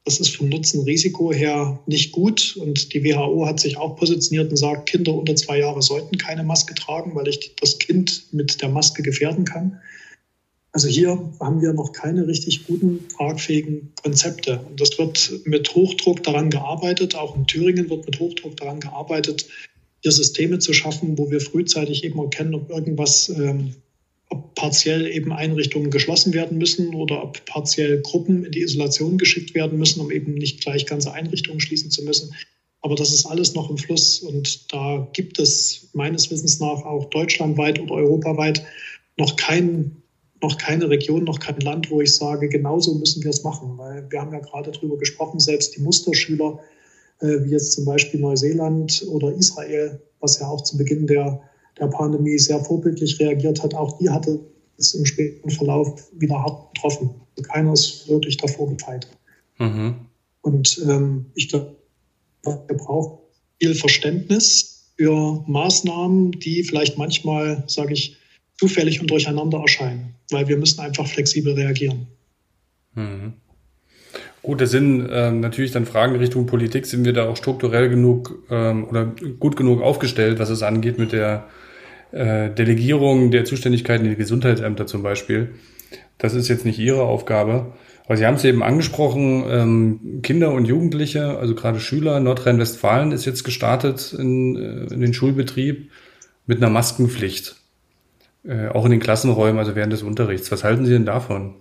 das 0.03 0.21
ist 0.21 0.37
vom 0.37 0.47
Nutzen-Risiko 0.47 1.33
her 1.33 1.79
nicht 1.85 2.13
gut. 2.13 2.55
Und 2.57 2.93
die 2.93 3.03
WHO 3.03 3.45
hat 3.45 3.59
sich 3.59 3.77
auch 3.77 3.97
positioniert 3.97 4.49
und 4.49 4.55
sagt, 4.55 4.89
Kinder 4.89 5.13
unter 5.13 5.35
zwei 5.35 5.59
Jahre 5.59 5.81
sollten 5.81 6.17
keine 6.17 6.43
Maske 6.43 6.73
tragen, 6.75 7.13
weil 7.13 7.27
ich 7.27 7.55
das 7.59 7.77
Kind 7.77 8.23
mit 8.31 8.61
der 8.61 8.69
Maske 8.69 9.03
gefährden 9.03 9.43
kann. 9.43 9.81
Also 10.71 10.87
hier 10.87 11.31
haben 11.41 11.61
wir 11.61 11.73
noch 11.73 11.91
keine 11.91 12.25
richtig 12.25 12.67
guten, 12.67 13.05
tragfähigen 13.17 13.91
Konzepte. 14.01 14.61
Und 14.69 14.79
das 14.79 14.97
wird 14.97 15.41
mit 15.43 15.75
Hochdruck 15.75 16.23
daran 16.23 16.51
gearbeitet. 16.51 17.15
Auch 17.15 17.35
in 17.35 17.45
Thüringen 17.45 17.89
wird 17.89 18.05
mit 18.05 18.17
Hochdruck 18.19 18.55
daran 18.55 18.79
gearbeitet, 18.79 19.45
hier 20.07 20.11
Systeme 20.13 20.59
zu 20.59 20.73
schaffen, 20.73 21.17
wo 21.17 21.29
wir 21.29 21.41
frühzeitig 21.41 22.03
eben 22.03 22.19
erkennen, 22.19 22.55
ob 22.55 22.69
irgendwas 22.69 23.29
ähm, 23.29 23.75
ob 24.29 24.55
partiell 24.55 25.07
eben 25.07 25.31
Einrichtungen 25.31 25.89
geschlossen 25.89 26.33
werden 26.33 26.57
müssen 26.57 26.95
oder 26.95 27.23
ob 27.23 27.45
partiell 27.45 28.01
Gruppen 28.01 28.43
in 28.43 28.51
die 28.51 28.61
Isolation 28.61 29.17
geschickt 29.17 29.53
werden 29.53 29.77
müssen, 29.77 30.01
um 30.01 30.11
eben 30.11 30.33
nicht 30.33 30.61
gleich 30.61 30.85
ganze 30.85 31.13
Einrichtungen 31.13 31.59
schließen 31.59 31.91
zu 31.91 32.03
müssen. 32.03 32.33
Aber 32.81 32.95
das 32.95 33.13
ist 33.13 33.25
alles 33.25 33.53
noch 33.53 33.69
im 33.69 33.77
Fluss 33.77 34.19
und 34.19 34.71
da 34.71 35.07
gibt 35.13 35.39
es 35.39 35.89
meines 35.93 36.29
Wissens 36.29 36.59
nach 36.59 36.83
auch 36.83 37.09
deutschlandweit 37.09 37.79
oder 37.79 37.95
europaweit 37.95 38.63
noch 39.17 39.35
kein 39.35 40.03
noch 40.39 40.57
keine 40.57 40.87
Region, 40.87 41.23
noch 41.23 41.39
kein 41.39 41.59
Land, 41.61 41.89
wo 41.89 41.99
ich 41.99 42.13
sage, 42.13 42.47
genauso 42.47 42.93
müssen 42.93 43.23
wir 43.23 43.31
es 43.31 43.43
machen. 43.43 43.75
Weil 43.77 44.05
wir 44.11 44.21
haben 44.21 44.31
ja 44.31 44.39
gerade 44.39 44.71
darüber 44.71 44.95
gesprochen, 44.95 45.39
selbst 45.39 45.75
die 45.75 45.81
Musterschüler, 45.81 46.59
wie 47.19 47.51
jetzt 47.51 47.73
zum 47.73 47.85
Beispiel 47.85 48.19
Neuseeland 48.19 49.05
oder 49.09 49.33
Israel, 49.33 50.01
was 50.19 50.39
ja 50.39 50.47
auch 50.47 50.61
zu 50.61 50.77
Beginn 50.77 51.07
der 51.07 51.41
der 51.79 51.87
Pandemie 51.87 52.37
sehr 52.37 52.63
vorbildlich 52.63 53.19
reagiert 53.19 53.61
hat, 53.63 53.73
auch 53.73 53.97
die 53.99 54.09
hatte 54.09 54.39
es 54.77 54.93
im 54.93 55.05
späten 55.05 55.49
Verlauf 55.49 56.09
wieder 56.13 56.35
hart 56.35 56.73
getroffen. 56.73 57.09
Keiner 57.43 57.73
ist 57.73 58.07
wirklich 58.07 58.37
davor 58.37 58.69
gefeit. 58.69 59.07
Mhm. 59.59 59.95
Und 60.41 60.81
ähm, 60.87 61.25
ich 61.35 61.49
glaube, 61.49 61.75
wir 62.43 62.77
brauchen 62.77 63.19
viel 63.59 63.75
Verständnis 63.75 64.91
für 64.97 65.43
Maßnahmen, 65.47 66.31
die 66.31 66.63
vielleicht 66.63 66.97
manchmal, 66.97 67.63
sage 67.67 67.93
ich, 67.93 68.17
zufällig 68.59 68.99
und 69.01 69.09
durcheinander 69.11 69.59
erscheinen, 69.59 70.15
weil 70.31 70.47
wir 70.47 70.57
müssen 70.57 70.79
einfach 70.79 71.07
flexibel 71.07 71.53
reagieren. 71.53 72.07
Mhm. 72.95 73.33
Gut, 74.47 74.61
das 74.61 74.71
sind 74.71 75.09
äh, 75.09 75.29
natürlich 75.29 75.73
dann 75.73 75.85
Fragen 75.85 76.15
Richtung 76.15 76.45
Politik. 76.45 76.85
Sind 76.85 77.03
wir 77.03 77.11
da 77.11 77.27
auch 77.27 77.35
strukturell 77.35 77.89
genug 77.89 78.45
ähm, 78.49 78.85
oder 78.87 79.11
gut 79.41 79.57
genug 79.57 79.81
aufgestellt, 79.81 80.39
was 80.39 80.49
es 80.49 80.63
angeht 80.63 80.97
mit 80.97 81.11
der 81.11 81.47
äh, 82.13 82.49
Delegierung 82.49 83.29
der 83.29 83.43
Zuständigkeiten 83.43 84.05
in 84.05 84.11
die 84.11 84.15
Gesundheitsämter 84.15 84.87
zum 84.87 85.03
Beispiel. 85.03 85.49
Das 86.17 86.33
ist 86.33 86.47
jetzt 86.47 86.63
nicht 86.63 86.79
Ihre 86.79 87.01
Aufgabe. 87.01 87.73
Aber 88.05 88.15
Sie 88.15 88.25
haben 88.25 88.35
es 88.35 88.45
eben 88.45 88.63
angesprochen, 88.63 89.43
ähm, 89.49 90.21
Kinder 90.23 90.53
und 90.53 90.63
Jugendliche, 90.63 91.37
also 91.37 91.53
gerade 91.53 91.81
Schüler, 91.81 92.21
Nordrhein-Westfalen 92.21 93.11
ist 93.11 93.25
jetzt 93.25 93.43
gestartet 93.43 94.15
in, 94.17 94.55
äh, 94.55 94.93
in 94.93 95.01
den 95.01 95.13
Schulbetrieb 95.13 95.91
mit 96.45 96.59
einer 96.59 96.69
Maskenpflicht. 96.69 97.57
Äh, 98.45 98.69
auch 98.69 98.85
in 98.85 98.91
den 98.91 99.01
Klassenräumen, 99.01 99.59
also 99.59 99.75
während 99.75 99.91
des 99.91 100.03
Unterrichts. 100.03 100.49
Was 100.53 100.63
halten 100.63 100.85
Sie 100.85 100.93
denn 100.93 101.05
davon? 101.05 101.55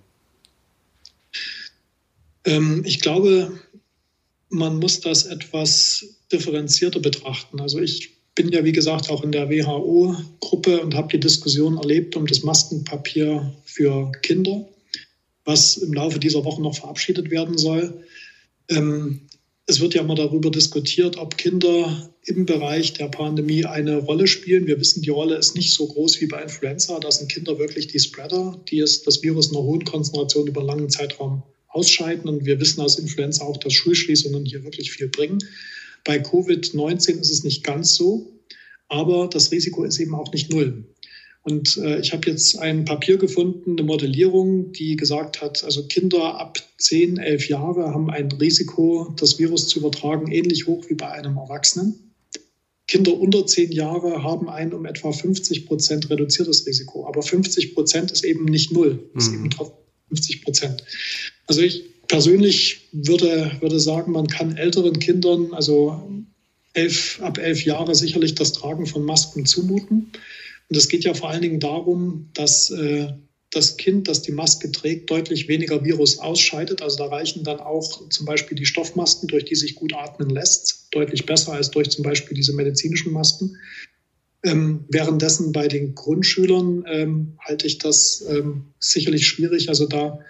Ähm, 2.46 2.82
ich 2.86 3.00
glaube, 3.00 3.60
man 4.48 4.78
muss 4.78 5.00
das 5.00 5.26
etwas 5.26 6.06
differenzierter 6.32 7.00
betrachten. 7.00 7.60
Also 7.60 7.80
ich 7.80 8.16
bin 8.34 8.50
ja, 8.50 8.64
wie 8.64 8.72
gesagt, 8.72 9.10
auch 9.10 9.24
in 9.24 9.32
der 9.32 9.50
WHO-Gruppe 9.50 10.80
und 10.80 10.94
habe 10.94 11.08
die 11.08 11.20
Diskussion 11.20 11.76
erlebt 11.78 12.16
um 12.16 12.26
das 12.26 12.42
Maskenpapier 12.42 13.52
für 13.64 14.12
Kinder, 14.22 14.68
was 15.44 15.76
im 15.76 15.92
Laufe 15.92 16.18
dieser 16.18 16.44
Woche 16.44 16.62
noch 16.62 16.76
verabschiedet 16.76 17.30
werden 17.30 17.58
soll. 17.58 18.04
Ähm, 18.68 19.22
es 19.66 19.80
wird 19.80 19.94
ja 19.94 20.02
immer 20.02 20.14
darüber 20.14 20.50
diskutiert, 20.50 21.16
ob 21.16 21.36
Kinder 21.38 22.10
im 22.24 22.46
Bereich 22.46 22.92
der 22.92 23.08
Pandemie 23.08 23.64
eine 23.64 23.96
Rolle 23.98 24.26
spielen. 24.26 24.66
Wir 24.66 24.78
wissen, 24.78 25.02
die 25.02 25.10
Rolle 25.10 25.36
ist 25.36 25.56
nicht 25.56 25.72
so 25.72 25.88
groß 25.88 26.20
wie 26.20 26.26
bei 26.26 26.42
Influenza. 26.42 27.00
Da 27.00 27.10
sind 27.10 27.30
Kinder 27.30 27.58
wirklich 27.58 27.88
die 27.88 27.98
Spreader, 27.98 28.60
die 28.68 28.80
es, 28.80 29.02
das 29.02 29.22
Virus 29.22 29.48
in 29.48 29.56
einer 29.56 29.64
hohen 29.64 29.84
Konzentration 29.84 30.46
über 30.46 30.60
einen 30.60 30.68
langen 30.68 30.90
Zeitraum 30.90 31.42
ausscheiden. 31.76 32.28
Und 32.28 32.44
wir 32.46 32.58
wissen 32.58 32.80
aus 32.80 32.98
Influenza 32.98 33.44
auch, 33.44 33.58
dass 33.58 33.74
Schulschließungen 33.74 34.44
hier 34.44 34.64
wirklich 34.64 34.90
viel 34.90 35.08
bringen. 35.08 35.38
Bei 36.04 36.18
Covid-19 36.18 37.20
ist 37.20 37.30
es 37.30 37.44
nicht 37.44 37.64
ganz 37.64 37.94
so, 37.94 38.32
aber 38.88 39.28
das 39.28 39.52
Risiko 39.52 39.84
ist 39.84 39.98
eben 39.98 40.14
auch 40.14 40.32
nicht 40.32 40.50
null. 40.50 40.84
Und 41.42 41.76
äh, 41.76 42.00
ich 42.00 42.12
habe 42.12 42.28
jetzt 42.28 42.58
ein 42.58 42.84
Papier 42.84 43.18
gefunden, 43.18 43.72
eine 43.72 43.84
Modellierung, 43.84 44.72
die 44.72 44.96
gesagt 44.96 45.40
hat, 45.40 45.62
also 45.62 45.86
Kinder 45.86 46.40
ab 46.40 46.58
10, 46.78 47.18
11 47.18 47.48
Jahre 47.48 47.94
haben 47.94 48.10
ein 48.10 48.32
Risiko, 48.32 49.14
das 49.16 49.38
Virus 49.38 49.68
zu 49.68 49.78
übertragen, 49.78 50.32
ähnlich 50.32 50.66
hoch 50.66 50.84
wie 50.88 50.94
bei 50.94 51.08
einem 51.08 51.36
Erwachsenen. 51.36 52.12
Kinder 52.88 53.14
unter 53.14 53.46
10 53.46 53.70
Jahre 53.70 54.22
haben 54.22 54.48
ein 54.48 54.72
um 54.72 54.86
etwa 54.86 55.12
50 55.12 55.66
Prozent 55.66 56.10
reduziertes 56.10 56.66
Risiko. 56.66 57.06
Aber 57.06 57.22
50 57.22 57.74
Prozent 57.74 58.10
ist 58.10 58.24
eben 58.24 58.44
nicht 58.44 58.72
null, 58.72 59.08
ist 59.14 59.30
mhm. 59.30 59.36
eben 59.36 59.50
trotzdem 59.50 59.78
50 60.08 60.42
Prozent. 60.42 60.84
Also 61.46 61.60
ich 61.60 61.84
persönlich 62.08 62.88
würde, 62.92 63.52
würde 63.60 63.80
sagen, 63.80 64.12
man 64.12 64.26
kann 64.26 64.56
älteren 64.56 64.98
Kindern, 64.98 65.52
also 65.52 66.00
elf, 66.72 67.20
ab 67.22 67.38
elf 67.38 67.64
Jahre, 67.64 67.94
sicherlich 67.94 68.34
das 68.34 68.52
Tragen 68.52 68.86
von 68.86 69.04
Masken 69.04 69.46
zumuten. 69.46 70.12
Und 70.68 70.76
es 70.76 70.88
geht 70.88 71.04
ja 71.04 71.14
vor 71.14 71.30
allen 71.30 71.42
Dingen 71.42 71.60
darum, 71.60 72.28
dass 72.34 72.70
äh, 72.70 73.08
das 73.50 73.76
Kind, 73.76 74.08
das 74.08 74.22
die 74.22 74.32
Maske 74.32 74.70
trägt, 74.72 75.10
deutlich 75.10 75.48
weniger 75.48 75.84
Virus 75.84 76.18
ausscheidet. 76.18 76.82
Also 76.82 76.98
da 76.98 77.06
reichen 77.06 77.44
dann 77.44 77.60
auch 77.60 78.08
zum 78.10 78.26
Beispiel 78.26 78.56
die 78.56 78.66
Stoffmasken, 78.66 79.28
durch 79.28 79.44
die 79.44 79.54
sich 79.54 79.76
gut 79.76 79.94
atmen 79.94 80.30
lässt, 80.30 80.88
deutlich 80.90 81.24
besser 81.24 81.52
als 81.52 81.70
durch 81.70 81.90
zum 81.90 82.04
Beispiel 82.04 82.36
diese 82.36 82.52
medizinischen 82.52 83.12
Masken. 83.12 83.56
Ähm, 84.42 84.84
währenddessen 84.88 85.52
bei 85.52 85.68
den 85.68 85.94
Grundschülern 85.94 86.84
ähm, 86.86 87.38
halte 87.38 87.66
ich 87.66 87.78
das 87.78 88.24
ähm, 88.28 88.66
sicherlich 88.78 89.26
schwierig. 89.26 89.68
Also 89.68 89.86
da 89.86 90.20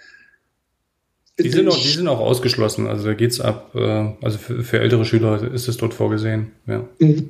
die 1.39 1.49
sind, 1.49 1.67
auch, 1.67 1.77
die 1.77 1.87
sind 1.87 2.07
auch 2.07 2.19
ausgeschlossen. 2.19 2.87
Also 2.87 3.05
da 3.05 3.13
geht's 3.13 3.39
ab. 3.39 3.71
Äh, 3.75 4.13
also 4.21 4.37
für, 4.37 4.63
für, 4.63 4.79
ältere 4.79 5.05
Schüler 5.05 5.53
ist 5.53 5.67
es 5.67 5.77
dort 5.77 5.93
vorgesehen. 5.93 6.51
Ja. 6.65 6.87
Mhm 6.99 7.29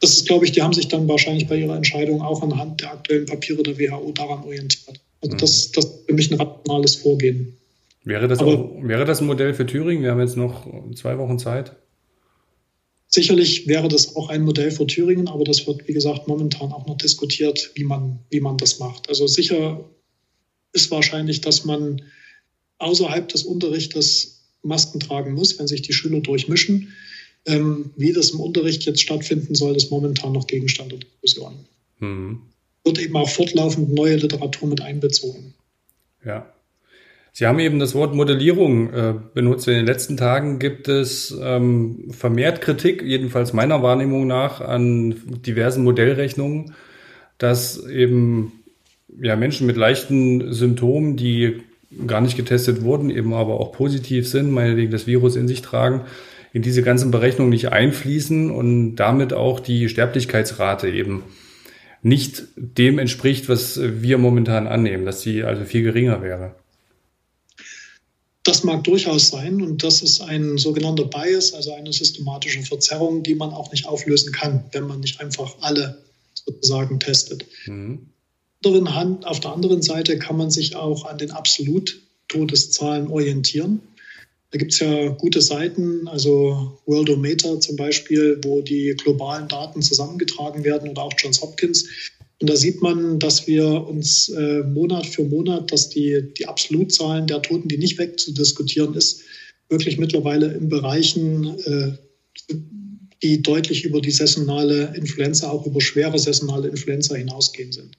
das 0.00 0.10
ist, 0.10 0.26
glaube 0.26 0.44
ich, 0.44 0.52
die 0.52 0.62
haben 0.62 0.72
sich 0.72 0.88
dann 0.88 1.08
wahrscheinlich 1.08 1.46
bei 1.46 1.56
ihrer 1.56 1.76
Entscheidung 1.76 2.22
auch 2.22 2.42
anhand 2.42 2.80
der 2.80 2.92
aktuellen 2.92 3.26
Papiere 3.26 3.62
der 3.62 3.78
WHO 3.78 4.12
daran 4.12 4.44
orientiert. 4.44 5.00
Also 5.20 5.34
mhm. 5.34 5.38
das, 5.38 5.72
das 5.72 5.84
ist 5.84 6.06
für 6.06 6.14
mich 6.14 6.30
ein 6.30 6.40
rationales 6.40 6.96
Vorgehen. 6.96 7.56
Wäre 8.04 8.28
das, 8.28 8.38
Aber, 8.38 8.54
auch, 8.54 8.82
wäre 8.82 9.04
das 9.04 9.20
ein 9.20 9.26
Modell 9.26 9.54
für 9.54 9.66
Thüringen? 9.66 10.02
Wir 10.02 10.12
haben 10.12 10.20
jetzt 10.20 10.36
noch 10.36 10.66
zwei 10.94 11.18
Wochen 11.18 11.38
Zeit. 11.38 11.72
Sicherlich 13.08 13.66
wäre 13.66 13.88
das 13.88 14.16
auch 14.16 14.28
ein 14.28 14.42
Modell 14.42 14.70
für 14.70 14.86
Thüringen, 14.86 15.28
aber 15.28 15.44
das 15.44 15.66
wird, 15.66 15.88
wie 15.88 15.94
gesagt, 15.94 16.28
momentan 16.28 16.72
auch 16.72 16.86
noch 16.86 16.98
diskutiert, 16.98 17.72
wie 17.74 17.84
man, 17.84 18.20
wie 18.30 18.40
man 18.40 18.56
das 18.58 18.78
macht. 18.78 19.08
Also 19.08 19.26
sicher 19.26 19.84
ist 20.72 20.90
wahrscheinlich, 20.90 21.40
dass 21.40 21.64
man 21.64 22.02
außerhalb 22.78 23.28
des 23.28 23.42
Unterrichtes 23.44 24.38
Masken 24.62 25.00
tragen 25.00 25.34
muss, 25.34 25.58
wenn 25.58 25.68
sich 25.68 25.82
die 25.82 25.92
Schüler 25.92 26.20
durchmischen. 26.20 26.92
Ähm, 27.46 27.90
wie 27.96 28.12
das 28.12 28.30
im 28.30 28.40
Unterricht 28.40 28.84
jetzt 28.84 29.00
stattfinden 29.00 29.54
soll, 29.54 29.76
ist 29.76 29.90
momentan 29.90 30.32
noch 30.32 30.46
Gegenstand 30.46 30.92
der 30.92 30.98
Diskussion. 30.98 31.54
Mhm. 32.00 32.42
Wird 32.84 32.98
eben 32.98 33.16
auch 33.16 33.28
fortlaufend 33.28 33.92
neue 33.92 34.16
Literatur 34.16 34.68
mit 34.68 34.80
einbezogen. 34.80 35.54
Ja. 36.24 36.52
Sie 37.32 37.46
haben 37.46 37.60
eben 37.60 37.78
das 37.78 37.94
Wort 37.94 38.14
Modellierung 38.14 38.92
äh, 38.92 39.14
benutzt. 39.32 39.68
In 39.68 39.74
den 39.74 39.86
letzten 39.86 40.16
Tagen 40.16 40.58
gibt 40.58 40.88
es 40.88 41.36
ähm, 41.40 42.10
vermehrt 42.10 42.60
Kritik, 42.60 43.02
jedenfalls 43.02 43.52
meiner 43.52 43.80
Wahrnehmung 43.82 44.26
nach, 44.26 44.60
an 44.60 45.14
diversen 45.46 45.84
Modellrechnungen, 45.84 46.74
dass 47.38 47.86
eben 47.86 48.64
ja, 49.22 49.36
Menschen 49.36 49.68
mit 49.68 49.76
leichten 49.76 50.52
Symptomen, 50.52 51.16
die 51.16 51.62
gar 52.06 52.20
nicht 52.20 52.36
getestet 52.36 52.82
wurden, 52.82 53.10
eben 53.10 53.32
aber 53.32 53.60
auch 53.60 53.72
positiv 53.72 54.28
sind, 54.28 54.50
meinetwegen 54.50 54.90
das 54.90 55.06
Virus 55.06 55.36
in 55.36 55.48
sich 55.48 55.62
tragen, 55.62 56.02
in 56.52 56.62
diese 56.62 56.82
ganzen 56.82 57.10
Berechnungen 57.10 57.50
nicht 57.50 57.72
einfließen 57.72 58.50
und 58.50 58.96
damit 58.96 59.32
auch 59.32 59.60
die 59.60 59.88
Sterblichkeitsrate 59.88 60.88
eben 60.88 61.22
nicht 62.02 62.44
dem 62.56 62.98
entspricht, 62.98 63.48
was 63.48 63.80
wir 63.80 64.18
momentan 64.18 64.66
annehmen, 64.66 65.04
dass 65.04 65.22
sie 65.22 65.42
also 65.42 65.64
viel 65.64 65.82
geringer 65.82 66.22
wäre. 66.22 66.54
Das 68.44 68.64
mag 68.64 68.84
durchaus 68.84 69.28
sein 69.28 69.60
und 69.60 69.82
das 69.84 70.00
ist 70.00 70.22
ein 70.22 70.56
sogenannter 70.56 71.04
Bias, 71.04 71.52
also 71.52 71.74
eine 71.74 71.92
systematische 71.92 72.62
Verzerrung, 72.62 73.22
die 73.22 73.34
man 73.34 73.50
auch 73.50 73.70
nicht 73.72 73.86
auflösen 73.86 74.32
kann, 74.32 74.64
wenn 74.72 74.86
man 74.86 75.00
nicht 75.00 75.20
einfach 75.20 75.56
alle 75.60 76.02
sozusagen 76.32 76.98
testet. 76.98 77.44
Mhm. 77.66 78.08
Auf 78.64 79.40
der 79.40 79.52
anderen 79.52 79.82
Seite 79.82 80.18
kann 80.18 80.36
man 80.36 80.50
sich 80.50 80.74
auch 80.74 81.04
an 81.04 81.18
den 81.18 81.30
Absolut-Todeszahlen 81.30 83.08
orientieren. 83.08 83.80
Da 84.50 84.58
gibt 84.58 84.72
es 84.72 84.80
ja 84.80 85.08
gute 85.10 85.42
Seiten, 85.42 86.08
also 86.08 86.78
Worldometer 86.86 87.60
zum 87.60 87.76
Beispiel, 87.76 88.40
wo 88.42 88.62
die 88.62 88.94
globalen 88.96 89.46
Daten 89.46 89.82
zusammengetragen 89.82 90.64
werden 90.64 90.88
oder 90.88 91.02
auch 91.02 91.12
Johns 91.18 91.42
Hopkins. 91.42 91.88
Und 92.40 92.48
da 92.48 92.56
sieht 92.56 92.80
man, 92.80 93.18
dass 93.18 93.46
wir 93.46 93.86
uns 93.86 94.28
äh, 94.30 94.62
Monat 94.62 95.06
für 95.06 95.24
Monat, 95.24 95.70
dass 95.70 95.90
die, 95.90 96.32
die 96.38 96.46
Absolutzahlen 96.46 97.26
der 97.26 97.42
Toten, 97.42 97.68
die 97.68 97.78
nicht 97.78 97.98
wegzudiskutieren 97.98 98.94
ist, 98.94 99.22
wirklich 99.68 99.98
mittlerweile 99.98 100.52
in 100.54 100.68
Bereichen, 100.68 101.58
äh, 101.58 101.92
die 103.22 103.42
deutlich 103.42 103.84
über 103.84 104.00
die 104.00 104.12
saisonale 104.12 104.94
Influenza, 104.96 105.50
auch 105.50 105.66
über 105.66 105.80
schwere 105.80 106.18
saisonale 106.18 106.68
Influenza 106.68 107.16
hinausgehen 107.16 107.72
sind. 107.72 107.98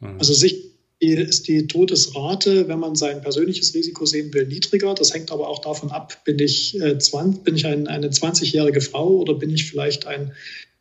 Mhm. 0.00 0.18
Also 0.18 0.34
sich 0.34 0.74
ist 1.00 1.48
die 1.48 1.66
Todesrate, 1.66 2.68
wenn 2.68 2.78
man 2.78 2.94
sein 2.94 3.20
persönliches 3.20 3.74
Risiko 3.74 4.06
sehen 4.06 4.32
will, 4.32 4.46
niedriger. 4.46 4.94
Das 4.94 5.12
hängt 5.12 5.30
aber 5.30 5.48
auch 5.48 5.60
davon 5.60 5.90
ab, 5.90 6.24
bin 6.24 6.38
ich, 6.38 6.80
äh, 6.80 6.98
20, 6.98 7.42
bin 7.42 7.56
ich 7.56 7.66
ein, 7.66 7.86
eine 7.88 8.08
20-jährige 8.08 8.80
Frau 8.80 9.18
oder 9.18 9.34
bin 9.34 9.50
ich 9.50 9.68
vielleicht 9.68 10.06
ein 10.06 10.32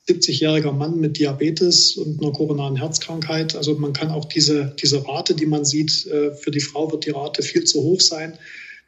70-jähriger 0.07 0.71
Mann 0.71 0.99
mit 0.99 1.17
Diabetes 1.17 1.95
und 1.95 2.21
einer 2.21 2.33
koronaren 2.33 2.75
Herzkrankheit. 2.75 3.55
Also 3.55 3.75
man 3.75 3.93
kann 3.93 4.09
auch 4.09 4.25
diese, 4.25 4.75
diese 4.81 5.05
Rate, 5.07 5.33
die 5.33 5.45
man 5.45 5.65
sieht, 5.65 6.05
äh, 6.07 6.33
für 6.33 6.51
die 6.51 6.59
Frau 6.59 6.91
wird 6.91 7.05
die 7.05 7.11
Rate 7.11 7.41
viel 7.41 7.63
zu 7.63 7.81
hoch 7.81 8.01
sein. 8.01 8.37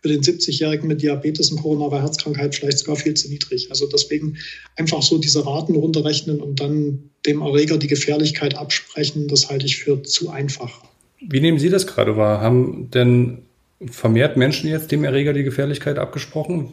Für 0.01 0.09
den 0.09 0.21
70-Jährigen 0.21 0.87
mit 0.87 1.01
Diabetes 1.01 1.51
und 1.51 1.61
koronarer 1.61 2.01
Herzkrankheit 2.01 2.53
vielleicht 2.53 2.79
sogar 2.79 2.95
viel 2.95 3.15
zu 3.15 3.29
niedrig. 3.29 3.71
Also 3.71 3.87
deswegen 3.87 4.37
einfach 4.75 5.01
so 5.01 5.17
diese 5.17 5.45
Raten 5.45 5.75
runterrechnen 5.75 6.41
und 6.41 6.59
dann 6.59 7.09
dem 7.25 7.41
Erreger 7.41 7.77
die 7.77 7.87
Gefährlichkeit 7.87 8.55
absprechen, 8.55 9.27
das 9.27 9.49
halte 9.49 9.65
ich 9.65 9.77
für 9.77 10.03
zu 10.03 10.29
einfach. 10.29 10.83
Wie 11.19 11.39
nehmen 11.39 11.59
Sie 11.59 11.69
das 11.69 11.87
gerade 11.87 12.17
wahr? 12.17 12.41
Haben 12.41 12.91
denn 12.91 13.39
vermehrt 13.85 14.37
Menschen 14.37 14.69
jetzt 14.69 14.91
dem 14.91 15.03
Erreger 15.03 15.33
die 15.33 15.43
Gefährlichkeit 15.43 15.97
abgesprochen? 15.97 16.71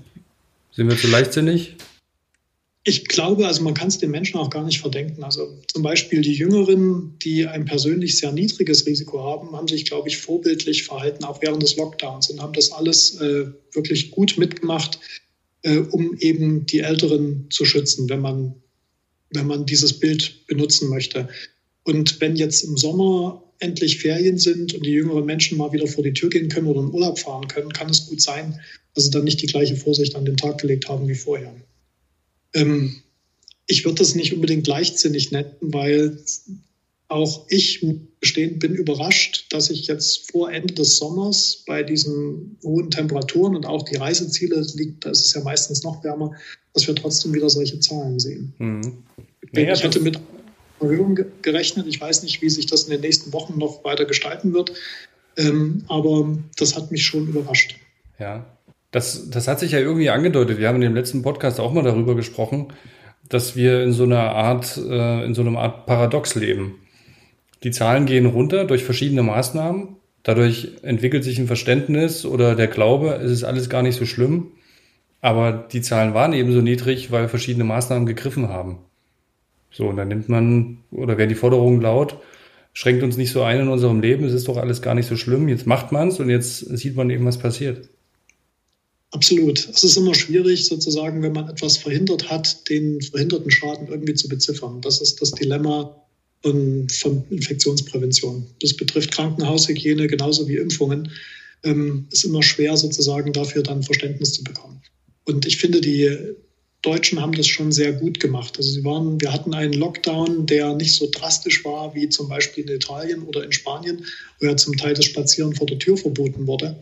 Sind 0.73 0.89
wir 0.89 0.97
zu 0.97 1.09
leichtsinnig? 1.09 1.77
Ich 2.85 3.07
glaube, 3.07 3.47
also 3.47 3.63
man 3.63 3.75
kann 3.75 3.89
es 3.89 3.99
den 3.99 4.11
Menschen 4.11 4.39
auch 4.39 4.51
gar 4.51 4.65
nicht 4.65 4.81
verdenken. 4.81 5.23
Also 5.23 5.57
zum 5.73 5.83
Beispiel 5.83 6.21
die 6.21 6.33
Jüngeren, 6.33 7.17
die 7.23 7.47
ein 7.47 7.65
persönlich 7.65 8.19
sehr 8.19 8.33
niedriges 8.33 8.87
Risiko 8.87 9.23
haben, 9.23 9.55
haben 9.55 9.69
sich, 9.69 9.85
glaube 9.85 10.09
ich, 10.09 10.19
vorbildlich 10.19 10.83
verhalten, 10.83 11.23
auch 11.25 11.41
während 11.43 11.63
des 11.63 11.77
Lockdowns 11.77 12.31
und 12.31 12.43
haben 12.43 12.55
das 12.55 12.73
alles 12.73 13.21
äh, 13.21 13.47
wirklich 13.73 14.11
gut 14.11 14.37
mitgemacht, 14.37 14.99
äh, 15.63 15.79
um 15.79 16.17
eben 16.19 16.67
die 16.67 16.81
Älteren 16.81 17.47
zu 17.51 17.65
schützen, 17.65 18.09
wenn 18.09 18.21
man, 18.21 18.55
wenn 19.33 19.47
man 19.47 19.67
dieses 19.67 19.99
Bild 19.99 20.47
benutzen 20.47 20.89
möchte. 20.89 21.29
Und 21.85 22.21
wenn 22.21 22.37
jetzt 22.37 22.63
im 22.63 22.77
Sommer 22.77 23.43
endlich 23.59 23.99
Ferien 23.99 24.39
sind 24.39 24.75
und 24.75 24.85
die 24.85 24.91
jüngeren 24.91 25.25
Menschen 25.25 25.59
mal 25.59 25.73
wieder 25.73 25.87
vor 25.87 26.05
die 26.05 26.13
Tür 26.13 26.31
gehen 26.31 26.49
können 26.49 26.67
oder 26.67 26.81
in 26.81 26.93
Urlaub 26.93 27.19
fahren 27.19 27.49
können, 27.49 27.73
kann 27.73 27.91
es 27.91 28.07
gut 28.07 28.21
sein, 28.21 28.61
dass 28.95 29.05
sie 29.05 29.11
dann 29.11 29.25
nicht 29.25 29.41
die 29.41 29.47
gleiche 29.47 29.77
Vorsicht 29.77 30.15
an 30.17 30.25
den 30.25 30.37
Tag 30.37 30.59
gelegt 30.59 30.89
haben 30.89 31.09
wie 31.09 31.15
vorher. 31.15 31.55
Ähm, 32.55 33.03
ich 33.67 33.85
würde 33.85 33.99
das 33.99 34.15
nicht 34.15 34.33
unbedingt 34.33 34.67
leichtsinnig 34.67 35.31
nennen, 35.31 35.53
weil 35.61 36.19
auch 37.09 37.47
ich 37.49 37.85
bestehen 38.21 38.59
bin 38.59 38.75
überrascht, 38.75 39.47
dass 39.51 39.71
ich 39.71 39.87
jetzt 39.87 40.31
vor 40.31 40.51
Ende 40.51 40.75
des 40.75 40.97
Sommers 40.97 41.63
bei 41.67 41.83
diesen 41.83 42.59
hohen 42.63 42.91
Temperaturen 42.91 43.55
und 43.55 43.67
auch 43.67 43.83
die 43.83 43.97
Reiseziele 43.97 44.67
liegt, 44.75 45.05
da 45.05 45.11
ist 45.11 45.27
es 45.27 45.35
ja 45.35 45.43
meistens 45.43 45.83
noch 45.83 46.03
wärmer, 46.03 46.35
dass 46.75 46.87
wir 46.87 46.95
trotzdem 46.95 47.35
wieder 47.35 47.51
solche 47.51 47.81
Zahlen 47.81 48.19
sehen. 48.19 48.55
Mhm. 48.59 49.03
Naja, 49.53 49.75
ich 49.75 49.83
hätte 49.83 50.01
mit 50.01 50.19
Erhöhung 50.81 51.19
gerechnet. 51.43 51.87
Ich 51.87 52.01
weiß 52.01 52.23
nicht, 52.23 52.43
wie 52.43 52.49
sich 52.49 52.67
das 52.67 52.85
in 52.85 52.91
den 52.91 53.01
nächsten 53.01 53.33
Wochen 53.33 53.59
noch 53.59 53.85
weiter 53.85 54.05
gestalten 54.05 54.53
wird. 54.53 54.73
Ähm, 55.37 55.85
aber 55.89 56.39
das 56.57 56.77
hat 56.77 56.91
mich 56.91 57.05
schon 57.05 57.29
überrascht. 57.29 57.77
Ja, 58.19 58.47
das, 58.91 59.31
das 59.31 59.49
hat 59.49 59.61
sich 59.61 59.73
ja 59.73 59.79
irgendwie 59.79 60.11
angedeutet. 60.11 60.59
Wir 60.59 60.69
haben 60.69 60.77
in 60.77 60.83
dem 60.83 60.95
letzten 60.95 61.23
Podcast 61.23 61.61
auch 61.61 61.73
mal 61.73 61.83
darüber 61.83 62.15
gesprochen, 62.15 62.73
dass 63.29 63.57
wir 63.57 63.83
in 63.83 63.93
so 63.93 64.05
einer 64.05 64.33
Art, 64.33 64.77
äh, 64.77 65.25
in 65.25 65.35
so 65.35 65.43
einer 65.43 65.59
Art 65.59 65.87
Paradox 65.87 66.35
leben. 66.35 66.75
Die 67.63 67.71
Zahlen 67.71 68.07
gehen 68.07 68.27
runter 68.27 68.65
durch 68.65 68.85
verschiedene 68.85 69.23
Maßnahmen. 69.23 69.97
Dadurch 70.23 70.73
entwickelt 70.83 71.25
sich 71.25 71.39
ein 71.39 71.47
Verständnis 71.47 72.25
oder 72.25 72.55
der 72.55 72.69
Glaube, 72.69 73.15
es 73.15 73.31
ist 73.31 73.45
alles 73.45 73.69
gar 73.69 73.83
nicht 73.83 73.97
so 73.97 74.05
schlimm. 74.05 74.53
Aber 75.23 75.53
die 75.73 75.81
Zahlen 75.81 76.13
waren 76.13 76.35
ebenso 76.35 76.61
niedrig, 76.61 77.11
weil 77.11 77.29
verschiedene 77.29 77.65
Maßnahmen 77.65 78.07
gegriffen 78.07 78.49
haben. 78.49 78.81
So, 79.71 79.87
und 79.87 79.97
dann 79.97 80.09
nimmt 80.09 80.29
man, 80.29 80.79
oder 80.91 81.17
werden 81.17 81.31
die 81.31 81.35
Forderungen 81.35 81.81
laut, 81.81 82.19
schränkt 82.75 83.03
uns 83.03 83.17
nicht 83.17 83.31
so 83.31 83.43
ein 83.43 83.61
in 83.61 83.69
unserem 83.69 84.01
Leben, 84.01 84.25
es 84.25 84.35
ist 84.35 84.49
doch 84.49 84.57
alles 84.59 84.83
gar 84.83 84.95
nicht 84.95 85.09
so 85.09 85.17
schlimm, 85.17 85.49
jetzt 85.49 85.67
macht 85.67 85.93
man 85.93 86.09
es 86.09 86.21
und 86.21 86.29
jetzt 86.29 86.59
sieht 86.77 86.97
man 86.97 87.09
eben, 87.09 87.25
was 87.25 87.39
passiert. 87.39 87.89
Absolut. 89.13 89.69
Es 89.69 89.85
ist 89.85 89.97
immer 89.97 90.15
schwierig, 90.15 90.67
sozusagen, 90.67 91.23
wenn 91.23 91.33
man 91.33 91.49
etwas 91.49 91.77
verhindert 91.77 92.31
hat, 92.31 92.69
den 92.69 93.01
verhinderten 93.01 93.51
Schaden 93.51 93.89
irgendwie 93.89 94.15
zu 94.15 94.29
beziffern. 94.29 94.81
Das 94.81 95.01
ist 95.01 95.21
das 95.21 95.33
Dilemma 95.33 96.03
von, 96.43 96.89
Infektionsprävention. 97.31 98.47
Das 98.61 98.75
betrifft 98.75 99.13
Krankenhaushygiene 99.13 100.07
genauso 100.09 100.49
wie 100.49 100.57
Impfungen. 100.57 101.13
Ähm, 101.63 102.07
ist 102.11 102.25
immer 102.25 102.43
schwer, 102.43 102.77
sozusagen 102.77 103.33
dafür 103.33 103.63
dann 103.63 103.83
Verständnis 103.83 104.33
zu 104.33 104.43
bekommen. 104.43 104.83
Und 105.25 105.47
ich 105.47 105.59
finde, 105.59 105.81
die 105.81 106.35
Deutschen 106.83 107.21
haben 107.21 107.33
das 107.33 107.47
schon 107.47 107.71
sehr 107.71 107.93
gut 107.93 108.19
gemacht. 108.19 108.57
Also 108.57 108.71
sie 108.71 108.85
waren, 108.85 109.21
wir 109.21 109.33
hatten 109.33 109.55
einen 109.55 109.73
Lockdown, 109.73 110.47
der 110.47 110.75
nicht 110.75 110.95
so 110.95 111.09
drastisch 111.11 111.65
war 111.65 111.95
wie 111.95 112.09
zum 112.09 112.29
Beispiel 112.29 112.65
in 112.65 112.75
Italien 112.75 113.23
oder 113.23 113.45
in 113.45 113.53
Spanien, 113.53 114.05
wo 114.41 114.47
ja 114.47 114.57
zum 114.57 114.77
Teil 114.77 114.95
das 114.95 115.05
Spazieren 115.05 115.55
vor 115.55 115.69
der 115.69 115.79
Tür 115.79 115.97
verboten 115.97 116.47
wurde. 116.49 116.77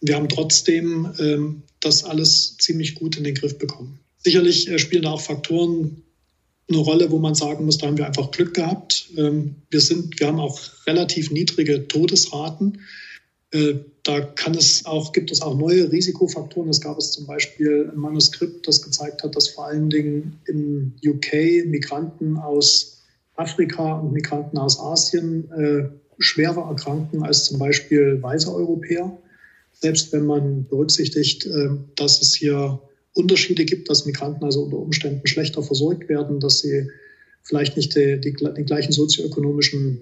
Und 0.00 0.08
wir 0.08 0.16
haben 0.16 0.30
trotzdem 0.30 1.12
ähm, 1.18 1.62
das 1.80 2.02
alles 2.02 2.56
ziemlich 2.56 2.94
gut 2.94 3.18
in 3.18 3.24
den 3.24 3.34
Griff 3.34 3.58
bekommen. 3.58 4.00
Sicherlich 4.24 4.68
äh, 4.68 4.78
spielen 4.78 5.02
da 5.02 5.12
auch 5.12 5.20
Faktoren 5.20 6.02
eine 6.68 6.78
Rolle, 6.78 7.10
wo 7.10 7.18
man 7.18 7.34
sagen 7.34 7.66
muss, 7.66 7.76
da 7.76 7.88
haben 7.88 7.98
wir 7.98 8.06
einfach 8.06 8.30
Glück 8.30 8.54
gehabt. 8.54 9.08
Ähm, 9.18 9.56
wir, 9.68 9.80
sind, 9.80 10.18
wir 10.18 10.28
haben 10.28 10.40
auch 10.40 10.58
relativ 10.86 11.30
niedrige 11.30 11.86
Todesraten. 11.88 12.80
Äh, 13.52 13.74
da 14.02 14.20
kann 14.20 14.54
es 14.54 14.84
auch, 14.84 15.12
gibt 15.12 15.30
es 15.30 15.42
auch 15.42 15.56
neue 15.56 15.92
Risikofaktoren. 15.92 16.68
Es 16.68 16.80
gab 16.80 16.98
es 16.98 17.12
zum 17.12 17.26
Beispiel 17.26 17.90
ein 17.92 17.98
Manuskript, 17.98 18.66
das 18.66 18.82
gezeigt 18.82 19.22
hat, 19.22 19.36
dass 19.36 19.48
vor 19.48 19.66
allen 19.66 19.90
Dingen 19.90 20.40
in 20.46 20.94
UK 21.04 21.66
Migranten 21.66 22.36
aus 22.36 23.02
Afrika 23.36 23.98
und 23.98 24.12
Migranten 24.12 24.58
aus 24.58 24.80
Asien 24.80 25.50
äh, 25.52 25.88
schwerer 26.18 26.68
erkranken 26.68 27.22
als 27.22 27.44
zum 27.44 27.58
Beispiel 27.58 28.20
weiße 28.20 28.52
Europäer. 28.52 29.16
Selbst 29.72 30.12
wenn 30.12 30.26
man 30.26 30.66
berücksichtigt, 30.66 31.46
äh, 31.46 31.68
dass 31.96 32.20
es 32.22 32.34
hier 32.34 32.80
Unterschiede 33.14 33.64
gibt, 33.64 33.90
dass 33.90 34.06
Migranten 34.06 34.44
also 34.44 34.62
unter 34.62 34.78
Umständen 34.78 35.26
schlechter 35.26 35.62
versorgt 35.62 36.08
werden, 36.08 36.40
dass 36.40 36.60
sie 36.60 36.88
vielleicht 37.42 37.76
nicht 37.76 37.94
die, 37.94 38.18
die, 38.20 38.32
die 38.32 38.64
gleichen 38.64 38.92
sozioökonomischen 38.92 40.00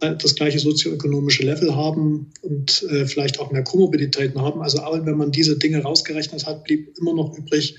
das 0.00 0.34
gleiche 0.34 0.58
sozioökonomische 0.58 1.42
Level 1.42 1.74
haben 1.74 2.30
und 2.42 2.82
äh, 2.90 3.06
vielleicht 3.06 3.40
auch 3.40 3.50
mehr 3.50 3.64
Komorbiditäten 3.64 4.40
haben. 4.40 4.60
Also 4.62 4.80
auch 4.80 5.06
wenn 5.06 5.16
man 5.16 5.32
diese 5.32 5.58
Dinge 5.58 5.82
rausgerechnet 5.82 6.46
hat, 6.46 6.64
blieb 6.64 6.96
immer 6.98 7.14
noch 7.14 7.36
übrig, 7.36 7.76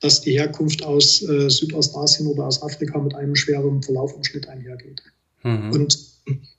dass 0.00 0.20
die 0.20 0.32
Herkunft 0.32 0.82
aus 0.82 1.22
äh, 1.22 1.48
Südostasien 1.48 2.26
oder 2.26 2.46
aus 2.46 2.62
Afrika 2.62 2.98
mit 2.98 3.14
einem 3.14 3.36
schweren 3.36 3.82
Verlauf 3.82 4.14
im 4.16 4.24
Schnitt 4.24 4.48
einhergeht. 4.48 5.02
Mhm. 5.42 5.72
Und 5.72 5.98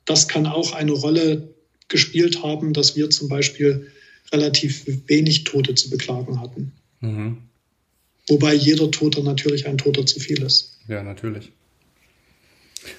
das 0.04 0.28
kann 0.28 0.46
auch 0.46 0.72
eine 0.72 0.92
Rolle 0.92 1.54
gespielt 1.88 2.42
haben, 2.42 2.72
dass 2.72 2.96
wir 2.96 3.10
zum 3.10 3.28
Beispiel 3.28 3.88
relativ 4.32 4.86
wenig 5.08 5.44
Tote 5.44 5.74
zu 5.74 5.90
beklagen 5.90 6.40
hatten. 6.40 6.72
Mhm. 7.00 7.38
Wobei 8.28 8.54
jeder 8.54 8.90
Tote 8.90 9.22
natürlich 9.22 9.66
ein 9.66 9.78
Toter 9.78 10.06
zu 10.06 10.20
viel 10.20 10.42
ist. 10.42 10.78
Ja, 10.88 11.02
natürlich. 11.02 11.52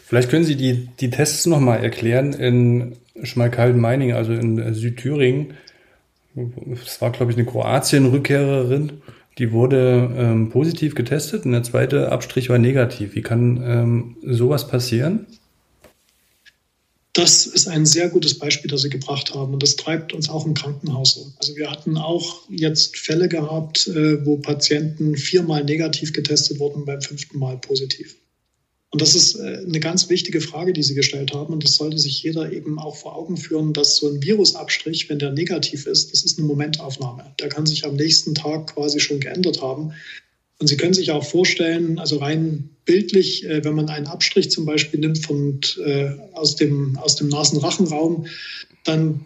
Vielleicht 0.06 0.30
können 0.30 0.46
Sie 0.46 0.56
die, 0.56 0.90
die 1.00 1.10
Tests 1.10 1.46
nochmal 1.46 1.84
erklären 1.84 2.34
in 2.34 2.96
Schmalkalden-Meiningen, 3.22 4.16
also 4.16 4.34
in 4.34 4.74
Südthüringen. 4.74 5.56
Es 6.72 7.02
war, 7.02 7.12
glaube 7.12 7.32
ich, 7.32 7.38
eine 7.38 7.46
Kroatien-Rückkehrerin. 7.46 9.02
Die 9.38 9.52
wurde 9.52 10.12
ähm, 10.16 10.50
positiv 10.50 10.96
getestet 10.96 11.46
und 11.46 11.52
der 11.52 11.64
zweite 11.64 12.12
Abstrich 12.12 12.50
war 12.50 12.60
negativ. 12.60 13.16
Wie 13.16 13.22
kann 13.22 13.64
ähm, 13.66 14.18
sowas 14.22 14.68
passieren? 14.68 15.26
Das 17.14 17.46
ist 17.46 17.68
ein 17.68 17.86
sehr 17.86 18.10
gutes 18.10 18.40
Beispiel, 18.40 18.72
das 18.72 18.82
Sie 18.82 18.90
gebracht 18.90 19.36
haben. 19.36 19.54
Und 19.54 19.62
das 19.62 19.76
treibt 19.76 20.14
uns 20.14 20.30
auch 20.30 20.46
im 20.46 20.56
Krankenhaus 20.56 21.18
um. 21.18 21.34
Also 21.38 21.56
wir 21.56 21.70
hatten 21.70 21.98
auch 21.98 22.42
jetzt 22.50 22.98
Fälle 22.98 23.28
gehabt, 23.28 23.88
äh, 23.88 24.26
wo 24.26 24.38
Patienten 24.38 25.16
viermal 25.16 25.64
negativ 25.64 26.14
getestet 26.14 26.60
wurden, 26.60 26.86
beim 26.86 27.02
fünften 27.02 27.38
Mal 27.38 27.58
positiv. 27.58 28.16
Und 28.94 29.02
das 29.02 29.16
ist 29.16 29.36
äh, 29.40 29.64
eine 29.66 29.80
ganz 29.80 30.08
wichtige 30.10 30.40
Frage, 30.40 30.72
die 30.72 30.84
Sie 30.84 30.94
gestellt 30.94 31.34
haben. 31.34 31.52
Und 31.52 31.64
das 31.64 31.78
sollte 31.78 31.98
sich 31.98 32.22
jeder 32.22 32.52
eben 32.52 32.78
auch 32.78 32.96
vor 32.96 33.16
Augen 33.16 33.38
führen, 33.38 33.74
dass 33.74 33.96
so 33.96 34.08
ein 34.08 34.22
Virusabstrich, 34.22 35.10
wenn 35.10 35.18
der 35.18 35.32
negativ 35.32 35.88
ist, 35.88 36.14
das 36.14 36.24
ist 36.24 36.38
eine 36.38 36.48
Momentaufnahme. 36.48 37.34
Der 37.40 37.50
kann 37.50 37.66
sich 37.66 37.86
am 37.88 37.96
nächsten 37.96 38.36
Tag 38.36 38.76
quasi 38.76 39.00
schon 39.00 39.20
geändert 39.20 39.64
haben. 39.64 39.94
Und 40.60 40.68
Sie 40.68 40.78
können 40.78 40.94
sich 40.94 41.10
auch 41.10 41.26
vorstellen, 41.26 41.98
also 41.98 42.18
rein 42.18 42.70
bildlich, 42.86 43.44
äh, 43.46 43.64
wenn 43.66 43.74
man 43.74 43.90
einen 43.90 44.06
Abstrich 44.06 44.52
zum 44.52 44.68
Beispiel 44.68 45.00
nimmt 45.00 45.26
von, 45.26 45.60
äh, 45.84 46.12
aus, 46.34 46.56
dem, 46.56 46.96
aus 46.98 47.16
dem 47.16 47.30
Nasenrachenraum, 47.30 48.28
dann 48.84 49.26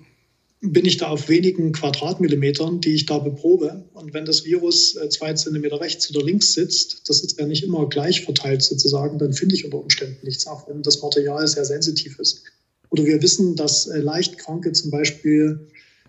bin 0.61 0.85
ich 0.85 0.97
da 0.97 1.07
auf 1.07 1.29
wenigen 1.29 1.71
Quadratmillimetern, 1.71 2.81
die 2.81 2.95
ich 2.95 3.05
da 3.05 3.19
beprobe. 3.19 3.85
Und 3.93 4.13
wenn 4.13 4.25
das 4.25 4.43
Virus 4.43 4.95
äh, 4.95 5.09
zwei 5.09 5.33
Zentimeter 5.33 5.79
rechts 5.79 6.09
oder 6.09 6.25
links 6.25 6.53
sitzt, 6.53 7.07
das 7.07 7.21
ist 7.21 7.39
ja 7.39 7.45
nicht 7.45 7.63
immer 7.63 7.87
gleich 7.87 8.23
verteilt 8.23 8.63
sozusagen, 8.63 9.19
dann 9.19 9.33
finde 9.33 9.55
ich 9.55 9.65
unter 9.65 9.79
Umständen 9.79 10.25
nichts, 10.25 10.47
auch 10.47 10.67
wenn 10.67 10.81
das 10.81 11.01
Material 11.01 11.47
sehr 11.47 11.65
sensitiv 11.65 12.17
ist. 12.19 12.43
Oder 12.89 13.05
wir 13.05 13.21
wissen, 13.21 13.55
dass 13.55 13.87
äh, 13.87 13.99
Leichtkranke 13.99 14.71
zum 14.71 14.89
Beispiel 14.89 15.67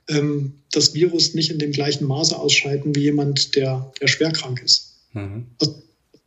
ähm, 0.09 0.55
das 0.73 0.95
Virus 0.95 1.35
nicht 1.35 1.51
in 1.51 1.59
dem 1.59 1.73
gleichen 1.73 2.07
Maße 2.07 2.39
ausscheiden 2.39 2.95
wie 2.95 3.03
jemand, 3.03 3.55
der, 3.55 3.93
der 4.01 4.07
schwer 4.07 4.33
krank 4.33 4.63
ist. 4.65 4.97
Mhm. 5.13 5.47
Das 5.59 5.75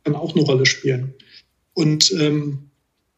kann 0.04 0.14
auch 0.14 0.34
eine 0.34 0.44
Rolle 0.44 0.66
spielen. 0.66 1.14
Und 1.74 2.12
ähm, 2.12 2.70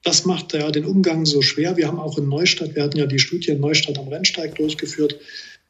das 0.05 0.27
macht 0.27 0.53
ja 0.53 0.71
den 0.71 0.85
Umgang 0.85 1.25
so 1.25 1.43
schwer. 1.43 1.77
Wir 1.77 1.89
haben 1.89 1.99
auch 1.99 2.19
in 2.19 2.29
Neustadt, 2.29 2.75
wir 2.75 2.83
hatten 2.83 2.99
ja 2.99 3.07
die 3.07 3.19
Studie 3.19 3.51
in 3.51 3.61
Neustadt 3.61 3.99
am 3.99 4.09
Rennsteig 4.09 4.55
durchgeführt. 4.55 5.19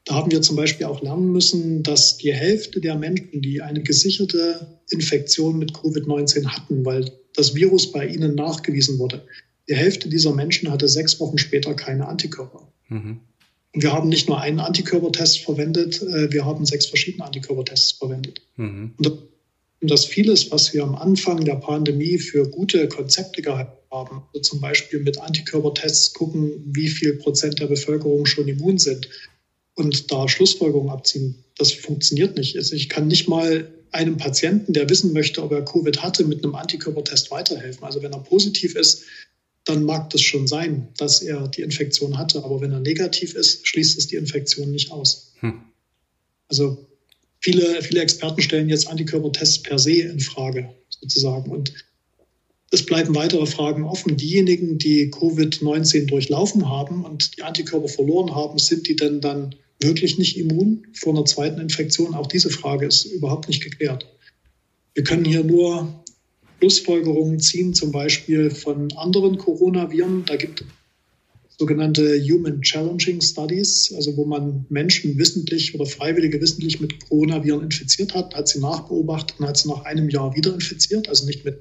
Da 0.04 0.16
haben 0.16 0.30
wir 0.30 0.42
zum 0.42 0.56
Beispiel 0.56 0.86
auch 0.86 1.00
lernen 1.02 1.32
müssen, 1.32 1.82
dass 1.82 2.18
die 2.18 2.34
Hälfte 2.34 2.80
der 2.80 2.96
Menschen, 2.96 3.40
die 3.40 3.62
eine 3.62 3.82
gesicherte 3.82 4.80
Infektion 4.90 5.58
mit 5.58 5.72
Covid-19 5.72 6.46
hatten, 6.46 6.84
weil 6.84 7.10
das 7.34 7.54
Virus 7.54 7.90
bei 7.90 8.06
ihnen 8.06 8.34
nachgewiesen 8.34 8.98
wurde, 8.98 9.24
die 9.68 9.74
Hälfte 9.74 10.08
dieser 10.08 10.34
Menschen 10.34 10.70
hatte 10.70 10.88
sechs 10.88 11.18
Wochen 11.20 11.38
später 11.38 11.74
keine 11.74 12.06
Antikörper. 12.06 12.68
Mhm. 12.88 13.20
Und 13.72 13.82
wir 13.82 13.92
haben 13.92 14.08
nicht 14.08 14.28
nur 14.28 14.40
einen 14.40 14.60
Antikörpertest 14.60 15.40
verwendet, 15.40 16.02
äh, 16.02 16.30
wir 16.32 16.44
haben 16.44 16.66
sechs 16.66 16.86
verschiedene 16.86 17.24
Antikörpertests 17.24 17.92
verwendet. 17.92 18.42
Mhm. 18.56 18.92
Und 18.98 19.12
das 19.86 20.04
vieles, 20.04 20.50
was 20.50 20.72
wir 20.72 20.82
am 20.82 20.94
Anfang 20.94 21.44
der 21.44 21.56
Pandemie 21.56 22.18
für 22.18 22.48
gute 22.48 22.88
Konzepte 22.88 23.42
gehalten 23.42 23.72
haben, 23.90 24.22
also 24.32 24.40
zum 24.40 24.60
Beispiel 24.60 25.00
mit 25.00 25.20
Antikörpertests 25.20 26.14
gucken, 26.14 26.52
wie 26.66 26.88
viel 26.88 27.14
Prozent 27.14 27.60
der 27.60 27.66
Bevölkerung 27.66 28.26
schon 28.26 28.48
immun 28.48 28.78
sind 28.78 29.08
und 29.74 30.12
da 30.12 30.28
Schlussfolgerungen 30.28 30.90
abziehen, 30.90 31.44
das 31.56 31.72
funktioniert 31.72 32.36
nicht. 32.36 32.56
Also 32.56 32.74
ich 32.74 32.88
kann 32.88 33.08
nicht 33.08 33.28
mal 33.28 33.70
einem 33.90 34.16
Patienten, 34.16 34.72
der 34.72 34.88
wissen 34.90 35.12
möchte, 35.12 35.42
ob 35.42 35.52
er 35.52 35.64
Covid 35.64 36.02
hatte, 36.02 36.24
mit 36.24 36.44
einem 36.44 36.54
Antikörpertest 36.54 37.30
weiterhelfen. 37.30 37.84
Also 37.84 38.02
wenn 38.02 38.12
er 38.12 38.18
positiv 38.18 38.74
ist, 38.74 39.04
dann 39.64 39.84
mag 39.84 40.10
das 40.10 40.20
schon 40.20 40.46
sein, 40.46 40.88
dass 40.98 41.22
er 41.22 41.48
die 41.48 41.62
Infektion 41.62 42.18
hatte. 42.18 42.44
Aber 42.44 42.60
wenn 42.60 42.72
er 42.72 42.80
negativ 42.80 43.34
ist, 43.34 43.66
schließt 43.66 43.96
es 43.96 44.08
die 44.08 44.16
Infektion 44.16 44.70
nicht 44.70 44.90
aus. 44.90 45.32
Hm. 45.40 45.62
Also 46.48 46.86
viele, 47.44 47.82
viele 47.82 48.00
Experten 48.00 48.40
stellen 48.40 48.70
jetzt 48.70 48.88
Antikörpertests 48.88 49.62
per 49.62 49.78
se 49.78 49.92
in 49.92 50.18
Frage, 50.18 50.74
sozusagen. 50.88 51.50
Und 51.50 51.74
es 52.70 52.86
bleiben 52.86 53.14
weitere 53.14 53.44
Fragen 53.44 53.84
offen. 53.84 54.16
Diejenigen, 54.16 54.78
die 54.78 55.10
Covid-19 55.10 56.06
durchlaufen 56.06 56.68
haben 56.68 57.04
und 57.04 57.36
die 57.36 57.42
Antikörper 57.42 57.88
verloren 57.88 58.34
haben, 58.34 58.58
sind 58.58 58.88
die 58.88 58.96
denn 58.96 59.20
dann 59.20 59.54
wirklich 59.78 60.16
nicht 60.16 60.38
immun 60.38 60.86
vor 60.94 61.12
einer 61.12 61.26
zweiten 61.26 61.60
Infektion? 61.60 62.14
Auch 62.14 62.28
diese 62.28 62.48
Frage 62.48 62.86
ist 62.86 63.04
überhaupt 63.04 63.48
nicht 63.48 63.62
geklärt. 63.62 64.06
Wir 64.94 65.04
können 65.04 65.26
hier 65.26 65.44
nur 65.44 66.02
Schlussfolgerungen 66.58 67.40
ziehen, 67.40 67.74
zum 67.74 67.92
Beispiel 67.92 68.50
von 68.50 68.90
anderen 68.96 69.36
Coronaviren. 69.36 70.24
Da 70.24 70.36
gibt 70.36 70.62
es 70.62 70.66
sogenannte 71.58 72.20
Human 72.20 72.60
Challenging 72.62 73.20
Studies, 73.20 73.92
also 73.94 74.16
wo 74.16 74.24
man 74.24 74.66
Menschen 74.68 75.16
wissentlich 75.18 75.74
oder 75.74 75.86
Freiwillige 75.86 76.40
wissentlich 76.40 76.80
mit 76.80 77.08
Coronaviren 77.08 77.62
infiziert 77.62 78.14
hat, 78.14 78.34
hat 78.34 78.48
sie 78.48 78.60
nachbeobachtet 78.60 79.38
und 79.38 79.46
hat 79.46 79.56
sie 79.56 79.68
nach 79.68 79.84
einem 79.84 80.08
Jahr 80.08 80.34
wieder 80.34 80.52
infiziert, 80.52 81.08
also 81.08 81.26
nicht 81.26 81.44
mit 81.44 81.58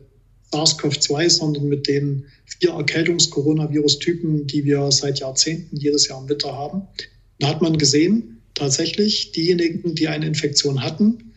SARS-CoV-2, 0.51 1.29
sondern 1.29 1.67
mit 1.67 1.87
den 1.87 2.25
vier 2.45 2.71
Erkältungs-Coronavirus-Typen, 2.71 4.47
die 4.47 4.65
wir 4.65 4.91
seit 4.91 5.19
Jahrzehnten 5.19 5.77
jedes 5.77 6.07
Jahr 6.07 6.21
im 6.21 6.29
Winter 6.29 6.53
haben. 6.53 6.83
Da 7.39 7.49
hat 7.49 7.61
man 7.61 7.77
gesehen, 7.77 8.41
tatsächlich 8.53 9.31
diejenigen, 9.31 9.95
die 9.95 10.07
eine 10.07 10.27
Infektion 10.27 10.83
hatten, 10.83 11.33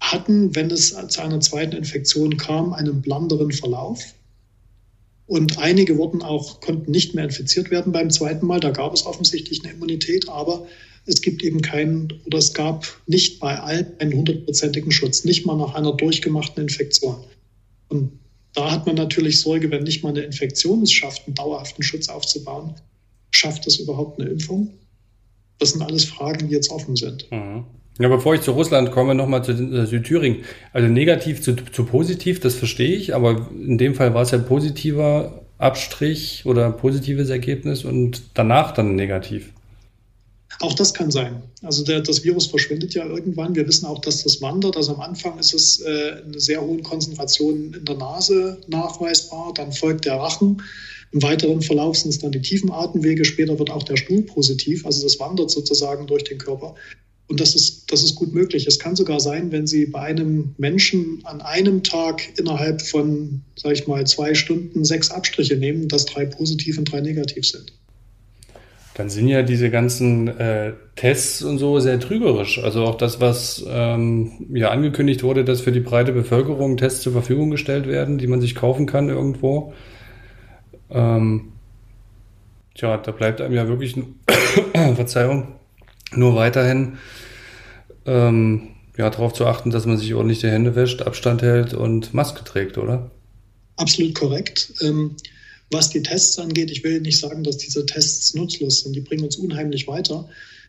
hatten, 0.00 0.54
wenn 0.54 0.70
es 0.70 0.94
zu 1.08 1.20
einer 1.20 1.40
zweiten 1.40 1.76
Infektion 1.76 2.36
kam, 2.36 2.72
einen 2.72 3.02
blanderen 3.02 3.50
Verlauf. 3.50 4.14
Und 5.26 5.58
einige 5.58 5.98
wurden 5.98 6.22
auch, 6.22 6.60
konnten 6.60 6.90
nicht 6.90 7.14
mehr 7.14 7.24
infiziert 7.24 7.70
werden 7.70 7.92
beim 7.92 8.10
zweiten 8.10 8.46
Mal. 8.46 8.60
Da 8.60 8.70
gab 8.70 8.92
es 8.94 9.06
offensichtlich 9.06 9.64
eine 9.64 9.72
Immunität, 9.72 10.28
aber 10.28 10.66
es 11.04 11.20
gibt 11.20 11.42
eben 11.42 11.62
keinen 11.62 12.12
oder 12.26 12.38
es 12.38 12.52
gab 12.52 12.86
nicht 13.06 13.40
bei 13.40 13.58
allen 13.58 13.86
einen 13.98 14.12
hundertprozentigen 14.12 14.92
Schutz, 14.92 15.24
nicht 15.24 15.46
mal 15.46 15.56
nach 15.56 15.74
einer 15.74 15.92
durchgemachten 15.92 16.62
Infektion. 16.62 17.16
Und 17.88 18.12
da 18.54 18.70
hat 18.70 18.86
man 18.86 18.96
natürlich 18.96 19.40
Sorge, 19.40 19.70
wenn 19.70 19.82
nicht 19.84 20.02
mal 20.02 20.10
eine 20.10 20.22
Infektion 20.22 20.82
es 20.82 20.92
schafft, 20.92 21.26
einen 21.26 21.34
dauerhaften 21.34 21.82
Schutz 21.82 22.08
aufzubauen, 22.08 22.74
schafft 23.30 23.66
es 23.66 23.78
überhaupt 23.78 24.20
eine 24.20 24.30
Impfung? 24.30 24.72
Das 25.58 25.70
sind 25.70 25.82
alles 25.82 26.04
Fragen, 26.04 26.48
die 26.48 26.54
jetzt 26.54 26.70
offen 26.70 26.96
sind. 26.96 27.30
Mhm. 27.30 27.64
Ja, 27.98 28.08
bevor 28.08 28.34
ich 28.34 28.42
zu 28.42 28.50
Russland 28.50 28.90
komme, 28.90 29.14
nochmal 29.14 29.42
zu 29.42 29.52
äh, 29.52 29.86
Südthüringen. 29.86 30.44
Also 30.72 30.88
negativ 30.88 31.40
zu, 31.40 31.56
zu 31.56 31.84
positiv, 31.84 32.40
das 32.40 32.54
verstehe 32.54 32.94
ich, 32.94 33.14
aber 33.14 33.48
in 33.52 33.78
dem 33.78 33.94
Fall 33.94 34.12
war 34.12 34.22
es 34.22 34.32
ja 34.32 34.38
positiver 34.38 35.42
Abstrich 35.58 36.44
oder 36.44 36.70
positives 36.70 37.30
Ergebnis 37.30 37.84
und 37.84 38.22
danach 38.34 38.72
dann 38.72 38.94
negativ. 38.94 39.52
Auch 40.60 40.74
das 40.74 40.94
kann 40.94 41.10
sein. 41.10 41.42
Also 41.62 41.84
der, 41.84 42.00
das 42.00 42.24
Virus 42.24 42.46
verschwindet 42.46 42.94
ja 42.94 43.04
irgendwann. 43.04 43.54
Wir 43.54 43.66
wissen 43.66 43.86
auch, 43.86 44.00
dass 44.00 44.22
das 44.22 44.40
wandert. 44.40 44.76
Also 44.76 44.94
am 44.94 45.00
Anfang 45.00 45.38
ist 45.38 45.52
es 45.52 45.80
äh, 45.80 46.22
eine 46.24 46.40
sehr 46.40 46.62
hohe 46.62 46.82
Konzentration 46.82 47.74
in 47.74 47.84
der 47.84 47.96
Nase 47.96 48.58
nachweisbar. 48.66 49.52
Dann 49.54 49.72
folgt 49.72 50.06
der 50.06 50.14
Rachen. 50.14 50.62
Im 51.12 51.22
weiteren 51.22 51.60
Verlauf 51.60 51.96
sind 51.96 52.10
es 52.10 52.18
dann 52.18 52.32
die 52.32 52.40
tiefen 52.40 52.70
Atemwege. 52.70 53.24
Später 53.24 53.58
wird 53.58 53.70
auch 53.70 53.82
der 53.82 53.96
Stuhl 53.96 54.22
positiv. 54.22 54.86
Also 54.86 55.02
das 55.02 55.20
wandert 55.20 55.50
sozusagen 55.50 56.06
durch 56.06 56.24
den 56.24 56.38
Körper. 56.38 56.74
Und 57.28 57.40
das 57.40 57.56
ist, 57.56 57.90
das 57.90 58.04
ist 58.04 58.14
gut 58.14 58.32
möglich. 58.34 58.66
Es 58.66 58.78
kann 58.78 58.94
sogar 58.94 59.18
sein, 59.18 59.50
wenn 59.50 59.66
Sie 59.66 59.86
bei 59.86 60.00
einem 60.00 60.54
Menschen 60.58 61.20
an 61.24 61.40
einem 61.40 61.82
Tag 61.82 62.22
innerhalb 62.38 62.82
von, 62.82 63.42
sage 63.56 63.74
ich 63.74 63.86
mal, 63.88 64.06
zwei 64.06 64.34
Stunden 64.34 64.84
sechs 64.84 65.10
Abstriche 65.10 65.56
nehmen, 65.56 65.88
dass 65.88 66.06
drei 66.06 66.24
positiv 66.24 66.78
und 66.78 66.90
drei 66.92 67.00
negativ 67.00 67.46
sind. 67.46 67.72
Dann 68.94 69.10
sind 69.10 69.28
ja 69.28 69.42
diese 69.42 69.70
ganzen 69.70 70.28
äh, 70.38 70.72
Tests 70.94 71.42
und 71.42 71.58
so 71.58 71.80
sehr 71.80 72.00
trügerisch. 72.00 72.62
Also 72.62 72.84
auch 72.84 72.94
das, 72.94 73.20
was 73.20 73.62
ähm, 73.68 74.46
ja 74.54 74.70
angekündigt 74.70 75.22
wurde, 75.22 75.44
dass 75.44 75.60
für 75.60 75.72
die 75.72 75.80
breite 75.80 76.12
Bevölkerung 76.12 76.78
Tests 76.78 77.02
zur 77.02 77.12
Verfügung 77.12 77.50
gestellt 77.50 77.88
werden, 77.88 78.16
die 78.16 78.26
man 78.26 78.40
sich 78.40 78.54
kaufen 78.54 78.86
kann 78.86 79.10
irgendwo. 79.10 79.74
Ähm, 80.88 81.52
tja, 82.74 82.96
da 82.96 83.10
bleibt 83.10 83.42
einem 83.42 83.52
ja 83.52 83.68
wirklich, 83.68 83.96
Verzeihung, 84.94 85.55
nur 86.14 86.34
weiterhin 86.34 86.98
ähm, 88.04 88.68
ja, 88.96 89.10
darauf 89.10 89.32
zu 89.32 89.46
achten, 89.46 89.70
dass 89.70 89.86
man 89.86 89.98
sich 89.98 90.14
ordentlich 90.14 90.40
die 90.40 90.48
Hände 90.48 90.74
wäscht, 90.74 91.02
Abstand 91.02 91.42
hält 91.42 91.74
und 91.74 92.14
Maske 92.14 92.44
trägt, 92.44 92.78
oder? 92.78 93.10
Absolut 93.76 94.14
korrekt. 94.14 94.72
Ähm, 94.80 95.16
was 95.70 95.90
die 95.90 96.02
Tests 96.02 96.38
angeht, 96.38 96.70
ich 96.70 96.84
will 96.84 97.00
nicht 97.00 97.18
sagen, 97.18 97.42
dass 97.42 97.58
diese 97.58 97.84
Tests 97.84 98.34
nutzlos 98.34 98.80
sind. 98.82 98.94
Die 98.94 99.00
bringen 99.00 99.24
uns 99.24 99.36
unheimlich 99.36 99.88
weiter. 99.88 100.28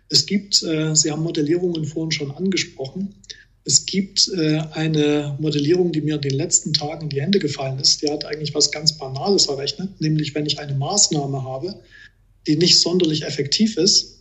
Es 0.10 0.26
gibt, 0.26 0.64
äh, 0.64 0.96
Sie 0.96 1.12
haben 1.12 1.24
Modellierungen 1.24 1.86
vorhin 1.86 2.12
schon 2.12 2.32
angesprochen. 2.32 3.14
Es 3.64 3.86
gibt 3.86 4.30
äh, 4.30 4.62
eine 4.72 5.38
Modellierung, 5.40 5.92
die 5.92 6.02
mir 6.02 6.16
in 6.16 6.22
den 6.22 6.34
letzten 6.36 6.74
Tagen 6.74 7.04
in 7.04 7.10
die 7.10 7.22
Hände 7.22 7.40
gefallen 7.40 7.80
ist. 7.80 8.02
Die 8.02 8.10
hat 8.10 8.26
eigentlich 8.26 8.56
was 8.56 8.72
ganz 8.72 8.98
Banales 8.98 9.48
errechnet, 9.48 10.02
nämlich 10.02 10.34
wenn 10.34 10.46
ich 10.46 10.60
eine 10.60 10.74
Maßnahme 10.74 11.44
habe, 11.44 11.76
die 12.48 12.56
nicht 12.56 12.80
sonderlich 12.80 13.24
effektiv 13.24 13.78
ist, 13.78 14.17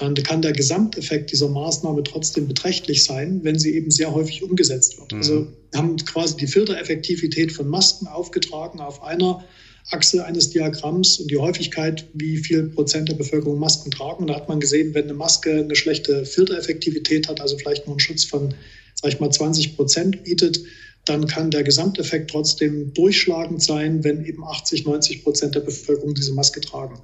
dann 0.00 0.14
kann 0.14 0.40
der 0.40 0.52
Gesamteffekt 0.52 1.30
dieser 1.30 1.48
Maßnahme 1.48 2.02
trotzdem 2.02 2.48
beträchtlich 2.48 3.04
sein, 3.04 3.40
wenn 3.42 3.58
sie 3.58 3.74
eben 3.74 3.90
sehr 3.90 4.14
häufig 4.14 4.42
umgesetzt 4.42 4.98
wird. 4.98 5.12
Mhm. 5.12 5.18
Also 5.18 5.46
wir 5.70 5.78
haben 5.78 5.96
quasi 5.98 6.36
die 6.36 6.46
Filtereffektivität 6.46 7.52
von 7.52 7.68
Masken 7.68 8.06
aufgetragen 8.06 8.80
auf 8.80 9.02
einer 9.02 9.44
Achse 9.90 10.24
eines 10.24 10.50
Diagramms 10.50 11.18
und 11.18 11.30
die 11.30 11.36
Häufigkeit, 11.36 12.06
wie 12.14 12.38
viel 12.38 12.64
Prozent 12.68 13.08
der 13.08 13.14
Bevölkerung 13.14 13.58
Masken 13.58 13.90
tragen. 13.90 14.22
Und 14.22 14.28
da 14.28 14.36
hat 14.36 14.48
man 14.48 14.60
gesehen, 14.60 14.94
wenn 14.94 15.04
eine 15.04 15.14
Maske 15.14 15.52
eine 15.52 15.76
schlechte 15.76 16.24
Filtereffektivität 16.24 17.28
hat, 17.28 17.40
also 17.40 17.58
vielleicht 17.58 17.86
nur 17.86 17.94
einen 17.94 18.00
Schutz 18.00 18.24
von, 18.24 18.54
sag 18.94 19.12
ich 19.12 19.20
mal, 19.20 19.30
20 19.30 19.76
Prozent 19.76 20.24
bietet, 20.24 20.60
dann 21.04 21.26
kann 21.26 21.50
der 21.50 21.62
Gesamteffekt 21.62 22.30
trotzdem 22.30 22.92
durchschlagend 22.94 23.62
sein, 23.62 24.04
wenn 24.04 24.24
eben 24.24 24.44
80, 24.44 24.84
90 24.84 25.24
Prozent 25.24 25.54
der 25.54 25.60
Bevölkerung 25.60 26.14
diese 26.14 26.32
Maske 26.32 26.60
tragen. 26.60 27.00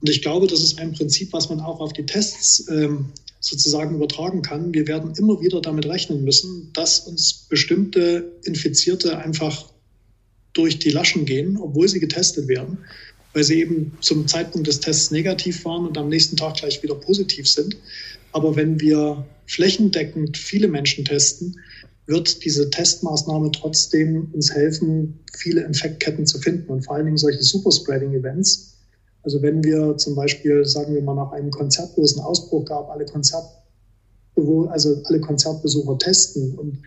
Und 0.00 0.08
ich 0.08 0.22
glaube, 0.22 0.46
das 0.46 0.62
ist 0.62 0.78
ein 0.78 0.92
Prinzip, 0.92 1.32
was 1.32 1.48
man 1.48 1.60
auch 1.60 1.80
auf 1.80 1.92
die 1.92 2.06
Tests 2.06 2.66
ähm, 2.68 3.06
sozusagen 3.40 3.94
übertragen 3.94 4.42
kann. 4.42 4.72
Wir 4.72 4.86
werden 4.86 5.12
immer 5.16 5.40
wieder 5.40 5.60
damit 5.60 5.86
rechnen 5.86 6.24
müssen, 6.24 6.70
dass 6.72 7.00
uns 7.00 7.46
bestimmte 7.48 8.32
Infizierte 8.44 9.18
einfach 9.18 9.70
durch 10.52 10.78
die 10.78 10.90
Laschen 10.90 11.24
gehen, 11.24 11.56
obwohl 11.58 11.88
sie 11.88 12.00
getestet 12.00 12.48
werden, 12.48 12.78
weil 13.32 13.44
sie 13.44 13.60
eben 13.60 13.92
zum 14.00 14.26
Zeitpunkt 14.26 14.66
des 14.66 14.80
Tests 14.80 15.10
negativ 15.10 15.64
waren 15.64 15.86
und 15.86 15.96
am 15.96 16.08
nächsten 16.08 16.36
Tag 16.36 16.56
gleich 16.56 16.82
wieder 16.82 16.94
positiv 16.94 17.48
sind. 17.48 17.76
Aber 18.32 18.56
wenn 18.56 18.80
wir 18.80 19.26
flächendeckend 19.46 20.36
viele 20.36 20.68
Menschen 20.68 21.04
testen, 21.04 21.60
wird 22.06 22.44
diese 22.44 22.70
Testmaßnahme 22.70 23.52
trotzdem 23.52 24.28
uns 24.32 24.52
helfen, 24.52 25.20
viele 25.36 25.62
Infektketten 25.62 26.26
zu 26.26 26.38
finden 26.40 26.68
und 26.70 26.84
vor 26.84 26.96
allen 26.96 27.06
Dingen 27.06 27.18
solche 27.18 27.42
Superspreading-Events. 27.42 28.69
Also 29.22 29.42
wenn 29.42 29.62
wir 29.62 29.96
zum 29.96 30.14
Beispiel, 30.14 30.64
sagen 30.64 30.94
wir 30.94 31.02
mal, 31.02 31.14
nach 31.14 31.32
einem 31.32 31.50
Konzert, 31.50 31.90
wo 31.96 32.02
es 32.02 32.16
einen 32.16 32.26
Ausbruch 32.26 32.64
gab, 32.64 32.90
alle 32.90 33.04
Konzert, 33.04 33.44
also 34.68 35.02
alle 35.04 35.20
Konzertbesucher 35.20 35.98
testen 35.98 36.54
und 36.58 36.78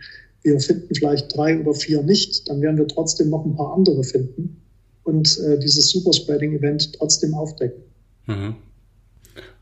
wir 0.42 0.58
finden 0.60 0.94
vielleicht 0.94 1.36
drei 1.36 1.60
oder 1.60 1.74
vier 1.74 2.02
nicht, 2.02 2.48
dann 2.48 2.60
werden 2.60 2.76
wir 2.76 2.88
trotzdem 2.88 3.30
noch 3.30 3.44
ein 3.44 3.54
paar 3.54 3.74
andere 3.74 4.02
finden 4.02 4.60
und 5.04 5.38
äh, 5.38 5.58
dieses 5.58 5.90
Superspreading-Event 5.90 6.94
trotzdem 6.98 7.34
aufdecken. 7.34 7.82
Mhm. 8.26 8.56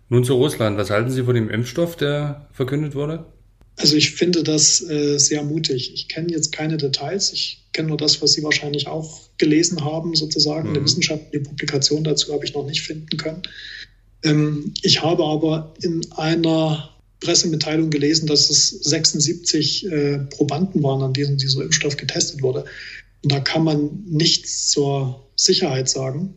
Nun 0.09 0.25
zu 0.25 0.35
Russland. 0.35 0.77
Was 0.79 0.91
halten 0.91 1.11
Sie 1.11 1.23
von 1.23 1.35
dem 1.35 1.49
Impfstoff, 1.51 1.97
der 1.97 2.49
verkündet 2.53 2.95
wurde? 2.95 3.27
Also 3.77 3.97
ich 3.97 4.11
finde 4.13 4.43
das 4.43 4.83
äh, 4.89 5.19
sehr 5.19 5.43
mutig. 5.43 5.93
Ich 5.95 6.09
kenne 6.09 6.31
jetzt 6.31 6.53
keine 6.53 6.77
Details. 6.77 7.33
Ich 7.33 7.65
kenne 7.73 7.89
nur 7.89 7.97
das, 7.97 8.21
was 8.21 8.35
Sie 8.35 8.43
wahrscheinlich 8.43 8.87
auch 8.87 9.21
gelesen 9.39 9.85
haben, 9.85 10.15
sozusagen. 10.15 10.69
Mhm. 10.69 10.77
Eine 10.77 10.85
wissenschaftliche 10.85 11.45
Publikation 11.45 12.05
dazu 12.05 12.33
habe 12.33 12.45
ich 12.45 12.55
noch 12.55 12.67
nicht 12.67 12.83
finden 12.83 13.17
können. 13.17 13.43
Ähm, 14.25 14.75
ich 14.83 15.03
habe 15.03 15.25
aber 15.25 15.75
in 15.83 16.07
einer 16.13 16.91
Pressemitteilung 17.21 17.91
gelesen, 17.91 18.27
dass 18.27 18.51
es 18.51 18.71
76 18.71 19.87
äh, 19.87 20.19
Probanden 20.31 20.83
waren, 20.83 21.03
an 21.03 21.13
denen 21.13 21.39
dieser 21.39 21.63
Impfstoff 21.63 21.97
getestet 21.97 22.43
wurde. 22.43 22.65
Und 23.23 23.33
da 23.33 23.41
kann 23.41 23.65
man 23.65 24.05
nichts 24.07 24.71
zur 24.71 25.25
Sicherheit 25.37 25.89
sagen, 25.89 26.35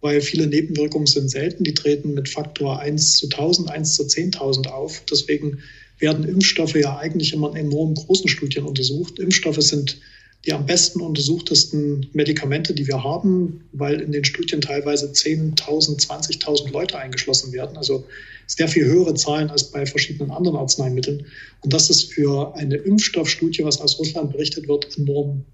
weil 0.00 0.20
viele 0.20 0.46
Nebenwirkungen 0.46 1.06
sind 1.06 1.30
selten. 1.30 1.64
Die 1.64 1.74
treten 1.74 2.14
mit 2.14 2.28
Faktor 2.28 2.80
1 2.80 3.16
zu 3.16 3.26
1000, 3.26 3.70
1 3.70 3.94
zu 3.94 4.02
10.000 4.02 4.66
auf. 4.68 5.02
Deswegen 5.10 5.60
werden 5.98 6.28
Impfstoffe 6.28 6.74
ja 6.74 6.98
eigentlich 6.98 7.32
immer 7.32 7.50
in 7.50 7.66
enorm 7.66 7.94
großen 7.94 8.28
Studien 8.28 8.64
untersucht. 8.64 9.18
Impfstoffe 9.18 9.62
sind 9.62 9.98
die 10.44 10.52
am 10.52 10.64
besten 10.64 11.00
untersuchtesten 11.00 12.06
Medikamente, 12.12 12.72
die 12.72 12.86
wir 12.86 13.02
haben, 13.02 13.64
weil 13.72 14.00
in 14.00 14.12
den 14.12 14.24
Studien 14.24 14.60
teilweise 14.60 15.06
10.000, 15.06 16.06
20.000 16.06 16.70
Leute 16.70 16.98
eingeschlossen 16.98 17.52
werden. 17.52 17.76
Also 17.76 18.04
sehr 18.46 18.68
viel 18.68 18.84
höhere 18.84 19.14
Zahlen 19.14 19.50
als 19.50 19.64
bei 19.64 19.84
verschiedenen 19.86 20.30
anderen 20.30 20.56
Arzneimitteln. 20.56 21.26
Und 21.62 21.72
das 21.72 21.90
ist 21.90 22.12
für 22.12 22.54
eine 22.54 22.76
Impfstoffstudie, 22.76 23.64
was 23.64 23.80
aus 23.80 23.98
Russland 23.98 24.32
berichtet 24.32 24.68
wird, 24.68 24.96
enorm, 24.96 25.44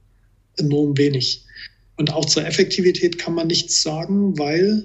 enorm 0.59 0.98
wenig. 0.98 1.46
Und 1.96 2.12
auch 2.12 2.26
zur 2.26 2.44
Effektivität 2.44 3.18
kann 3.18 3.35
man 3.35 3.46
nichts 3.46 3.83
sagen, 3.83 4.38
weil 4.38 4.85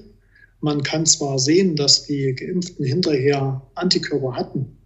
man 0.61 0.83
kann 0.83 1.05
zwar 1.05 1.37
sehen, 1.37 1.75
dass 1.75 2.05
die 2.05 2.33
Geimpften 2.33 2.85
hinterher 2.85 3.61
Antikörper 3.75 4.35
hatten. 4.35 4.76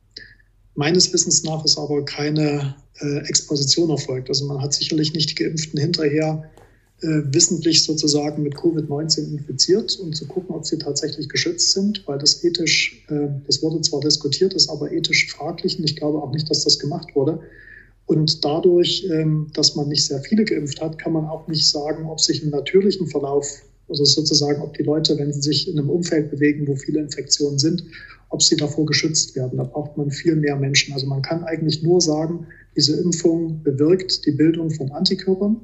Meines 0.75 1.11
Wissens 1.13 1.43
nach 1.43 1.65
ist 1.65 1.77
aber 1.77 2.03
keine 2.05 2.75
äh, 2.99 3.17
Exposition 3.27 3.89
erfolgt. 3.89 4.29
Also 4.29 4.45
man 4.45 4.61
hat 4.61 4.73
sicherlich 4.73 5.13
nicht 5.13 5.31
die 5.31 5.43
Geimpften 5.43 5.79
hinterher 5.79 6.49
äh, 7.01 7.21
wissentlich 7.33 7.83
sozusagen 7.83 8.43
mit 8.43 8.55
Covid-19 8.55 9.31
infiziert, 9.31 9.99
um 9.99 10.13
zu 10.13 10.27
gucken, 10.27 10.55
ob 10.55 10.65
sie 10.65 10.77
tatsächlich 10.77 11.29
geschützt 11.29 11.71
sind, 11.71 12.03
weil 12.07 12.19
das 12.19 12.43
ethisch, 12.43 13.03
äh, 13.09 13.27
das 13.47 13.61
wurde 13.63 13.81
zwar 13.81 14.01
diskutiert, 14.01 14.53
ist 14.53 14.69
aber 14.69 14.91
ethisch 14.91 15.31
fraglich 15.31 15.79
und 15.79 15.85
ich 15.85 15.95
glaube 15.95 16.21
auch 16.21 16.31
nicht, 16.31 16.49
dass 16.49 16.63
das 16.63 16.77
gemacht 16.79 17.15
wurde. 17.15 17.39
Und 18.05 18.43
dadurch, 18.45 19.07
ähm, 19.09 19.47
dass 19.53 19.75
man 19.75 19.87
nicht 19.87 20.05
sehr 20.05 20.19
viele 20.21 20.45
geimpft 20.45 20.81
hat, 20.81 20.99
kann 20.99 21.13
man 21.13 21.25
auch 21.25 21.47
nicht 21.47 21.67
sagen, 21.67 22.05
ob 22.05 22.19
sich 22.19 22.43
im 22.43 22.49
natürlichen 22.49 23.07
Verlauf, 23.07 23.47
also 23.89 24.05
sozusagen, 24.05 24.61
ob 24.61 24.77
die 24.77 24.83
Leute, 24.83 25.17
wenn 25.17 25.33
sie 25.33 25.41
sich 25.41 25.67
in 25.67 25.79
einem 25.79 25.89
Umfeld 25.89 26.29
bewegen, 26.29 26.67
wo 26.67 26.75
viele 26.75 26.99
Infektionen 26.99 27.57
sind, 27.57 27.83
ob 28.31 28.41
sie 28.41 28.55
davor 28.55 28.85
geschützt 28.85 29.35
werden. 29.35 29.57
Da 29.57 29.63
braucht 29.63 29.97
man 29.97 30.11
viel 30.11 30.35
mehr 30.35 30.55
Menschen. 30.55 30.93
Also 30.93 31.05
man 31.05 31.21
kann 31.21 31.43
eigentlich 31.43 31.83
nur 31.83 32.01
sagen, 32.01 32.47
diese 32.75 32.99
Impfung 32.99 33.61
bewirkt 33.63 34.25
die 34.25 34.31
Bildung 34.31 34.71
von 34.71 34.91
Antikörpern 34.91 35.57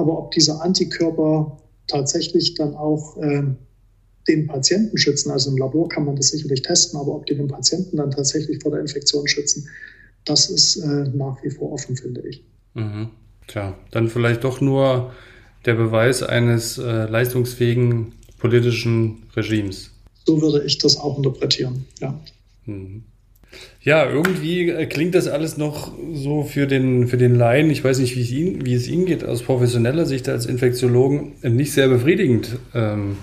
aber 0.00 0.18
ob 0.18 0.30
diese 0.30 0.60
Antikörper 0.60 1.58
tatsächlich 1.86 2.54
dann 2.54 2.74
auch 2.74 3.16
äh, 3.18 3.42
den 4.28 4.46
Patienten 4.46 4.96
schützen, 4.96 5.30
also 5.30 5.50
im 5.50 5.58
Labor 5.58 5.88
kann 5.88 6.04
man 6.04 6.16
das 6.16 6.28
sicherlich 6.28 6.62
testen, 6.62 6.98
aber 6.98 7.14
ob 7.14 7.26
die 7.26 7.34
den 7.34 7.48
Patienten 7.48 7.96
dann 7.96 8.10
tatsächlich 8.10 8.62
vor 8.62 8.72
der 8.72 8.80
Infektion 8.80 9.26
schützen, 9.28 9.68
das 10.24 10.48
ist 10.50 10.76
äh, 10.76 11.04
nach 11.14 11.42
wie 11.42 11.50
vor 11.50 11.72
offen, 11.72 11.96
finde 11.96 12.22
ich. 12.26 12.42
Mhm. 12.74 13.10
Tja, 13.46 13.76
dann 13.90 14.08
vielleicht 14.08 14.44
doch 14.44 14.60
nur 14.60 15.12
der 15.66 15.74
Beweis 15.74 16.22
eines 16.22 16.78
äh, 16.78 17.06
leistungsfähigen 17.06 18.12
politischen 18.38 19.24
Regimes. 19.34 19.89
So 20.26 20.40
würde 20.40 20.64
ich 20.64 20.78
das 20.78 20.96
auch 20.96 21.16
interpretieren, 21.16 21.86
ja. 22.00 22.18
Mhm. 22.66 23.04
Ja, 23.82 24.08
irgendwie 24.08 24.68
äh, 24.68 24.86
klingt 24.86 25.14
das 25.14 25.26
alles 25.26 25.56
noch 25.56 25.92
so 26.12 26.44
für 26.44 26.66
den, 26.66 27.08
für 27.08 27.16
den 27.16 27.34
Laien, 27.34 27.70
ich 27.70 27.82
weiß 27.82 27.98
nicht, 27.98 28.14
wie 28.14 28.20
es, 28.20 28.30
Ihnen, 28.30 28.66
wie 28.66 28.74
es 28.74 28.86
Ihnen 28.86 29.06
geht, 29.06 29.24
aus 29.24 29.42
professioneller 29.42 30.06
Sicht 30.06 30.28
als 30.28 30.46
Infektiologen, 30.46 31.32
nicht 31.42 31.72
sehr 31.72 31.88
befriedigend, 31.88 32.58
ähm, 32.74 33.16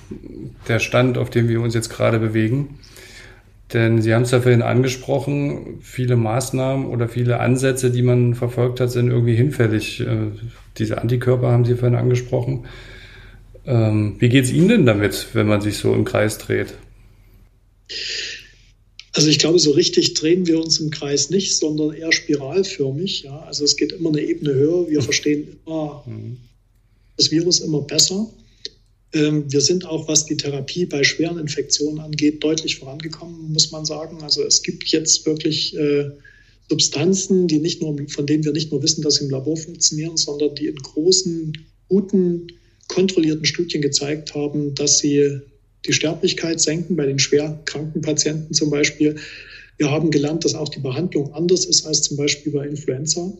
der 0.67 0.79
Stand, 0.79 1.17
auf 1.17 1.29
dem 1.29 1.47
wir 1.47 1.61
uns 1.61 1.75
jetzt 1.75 1.89
gerade 1.89 2.19
bewegen. 2.19 2.79
Denn 3.73 4.01
Sie 4.01 4.13
haben 4.13 4.23
es 4.23 4.31
ja 4.31 4.39
vorhin 4.41 4.61
angesprochen, 4.61 5.79
viele 5.81 6.15
Maßnahmen 6.15 6.87
oder 6.87 7.07
viele 7.07 7.39
Ansätze, 7.39 7.91
die 7.91 8.01
man 8.01 8.33
verfolgt 8.33 8.79
hat, 8.79 8.91
sind 8.91 9.09
irgendwie 9.09 9.35
hinfällig. 9.35 9.99
Äh, 10.01 10.31
diese 10.77 11.01
Antikörper 11.01 11.51
haben 11.51 11.65
Sie 11.65 11.75
vorhin 11.75 11.97
angesprochen. 11.97 12.65
Ähm, 13.65 14.15
wie 14.19 14.29
geht 14.29 14.45
es 14.45 14.51
Ihnen 14.51 14.69
denn 14.69 14.85
damit, 14.85 15.27
wenn 15.33 15.47
man 15.47 15.61
sich 15.61 15.77
so 15.77 15.93
im 15.93 16.05
Kreis 16.05 16.37
dreht? 16.37 16.73
Also 19.13 19.29
ich 19.29 19.39
glaube, 19.39 19.57
so 19.57 19.71
richtig 19.71 20.13
drehen 20.13 20.45
wir 20.45 20.59
uns 20.59 20.79
im 20.79 20.91
Kreis 20.91 21.29
nicht, 21.29 21.57
sondern 21.57 21.93
eher 21.93 22.11
spiralförmig. 22.11 23.23
Ja? 23.23 23.39
Also 23.39 23.63
es 23.65 23.75
geht 23.75 23.91
immer 23.91 24.09
eine 24.09 24.21
Ebene 24.21 24.53
höher. 24.53 24.89
Wir 24.89 25.01
verstehen 25.01 25.57
immer 25.65 26.03
mhm. 26.05 26.37
das 27.17 27.31
Virus 27.31 27.59
immer 27.59 27.81
besser. 27.81 28.29
Ähm, 29.13 29.51
wir 29.51 29.61
sind 29.61 29.85
auch, 29.85 30.07
was 30.07 30.25
die 30.25 30.37
Therapie 30.37 30.85
bei 30.85 31.03
schweren 31.03 31.39
Infektionen 31.39 31.99
angeht, 31.99 32.43
deutlich 32.43 32.77
vorangekommen, 32.77 33.53
muss 33.53 33.71
man 33.71 33.85
sagen. 33.85 34.21
Also 34.21 34.43
es 34.43 34.61
gibt 34.61 34.87
jetzt 34.89 35.25
wirklich 35.25 35.75
äh, 35.75 36.11
Substanzen, 36.69 37.47
die 37.47 37.59
nicht 37.59 37.81
nur, 37.81 37.97
von 38.09 38.27
denen 38.27 38.43
wir 38.43 38.51
nicht 38.51 38.71
nur 38.71 38.83
wissen, 38.83 39.01
dass 39.01 39.15
sie 39.15 39.25
im 39.25 39.31
Labor 39.31 39.57
funktionieren, 39.57 40.17
sondern 40.17 40.53
die 40.55 40.67
in 40.67 40.75
großen, 40.75 41.53
guten, 41.87 42.47
kontrollierten 42.87 43.45
Studien 43.45 43.81
gezeigt 43.81 44.35
haben, 44.35 44.75
dass 44.75 44.99
sie 44.99 45.39
die 45.87 45.93
Sterblichkeit 45.93 46.59
senken, 46.59 46.95
bei 46.95 47.05
den 47.05 47.19
schwer 47.19 47.59
kranken 47.65 48.01
Patienten 48.01 48.53
zum 48.53 48.69
Beispiel. 48.69 49.15
Wir 49.77 49.91
haben 49.91 50.11
gelernt, 50.11 50.43
dass 50.43 50.55
auch 50.55 50.69
die 50.69 50.79
Behandlung 50.79 51.33
anders 51.33 51.65
ist 51.65 51.85
als 51.85 52.01
zum 52.01 52.17
Beispiel 52.17 52.51
bei 52.51 52.67
Influenza. 52.67 53.31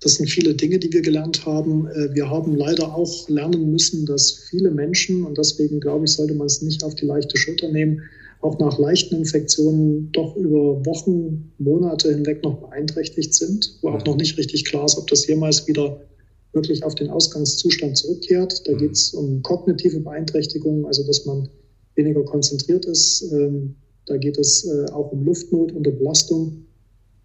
Das 0.00 0.16
sind 0.16 0.28
viele 0.28 0.54
Dinge, 0.54 0.78
die 0.78 0.92
wir 0.92 1.00
gelernt 1.00 1.46
haben. 1.46 1.86
Äh, 1.88 2.14
wir 2.14 2.28
haben 2.28 2.54
leider 2.54 2.94
auch 2.94 3.28
lernen 3.28 3.70
müssen, 3.70 4.06
dass 4.06 4.46
viele 4.50 4.70
Menschen, 4.70 5.24
und 5.24 5.38
deswegen 5.38 5.80
glaube 5.80 6.04
ich, 6.04 6.12
sollte 6.12 6.34
man 6.34 6.46
es 6.46 6.62
nicht 6.62 6.84
auf 6.84 6.94
die 6.94 7.06
leichte 7.06 7.36
Schulter 7.36 7.70
nehmen, 7.70 8.02
auch 8.42 8.58
nach 8.58 8.78
leichten 8.78 9.16
Infektionen 9.16 10.12
doch 10.12 10.36
über 10.36 10.84
Wochen, 10.84 11.52
Monate 11.58 12.12
hinweg 12.12 12.42
noch 12.42 12.60
beeinträchtigt 12.60 13.34
sind, 13.34 13.78
wo 13.80 13.88
auch 13.88 14.04
noch 14.04 14.16
nicht 14.16 14.36
richtig 14.36 14.66
klar 14.66 14.84
ist, 14.84 14.98
ob 14.98 15.06
das 15.08 15.26
jemals 15.26 15.66
wieder 15.66 16.00
wirklich 16.52 16.84
auf 16.84 16.94
den 16.94 17.10
Ausgangszustand 17.10 17.96
zurückkehrt. 17.96 18.66
Da 18.66 18.72
mhm. 18.72 18.78
geht 18.78 18.92
es 18.92 19.14
um 19.14 19.42
kognitive 19.42 20.00
Beeinträchtigungen, 20.00 20.84
also 20.84 21.06
dass 21.06 21.26
man 21.26 21.48
weniger 21.94 22.24
konzentriert 22.24 22.84
ist. 22.86 23.30
Ähm, 23.32 23.74
da 24.06 24.16
geht 24.16 24.38
es 24.38 24.64
äh, 24.64 24.86
auch 24.92 25.12
um 25.12 25.24
Luftnot 25.24 25.72
unter 25.72 25.90
Belastung. 25.90 26.66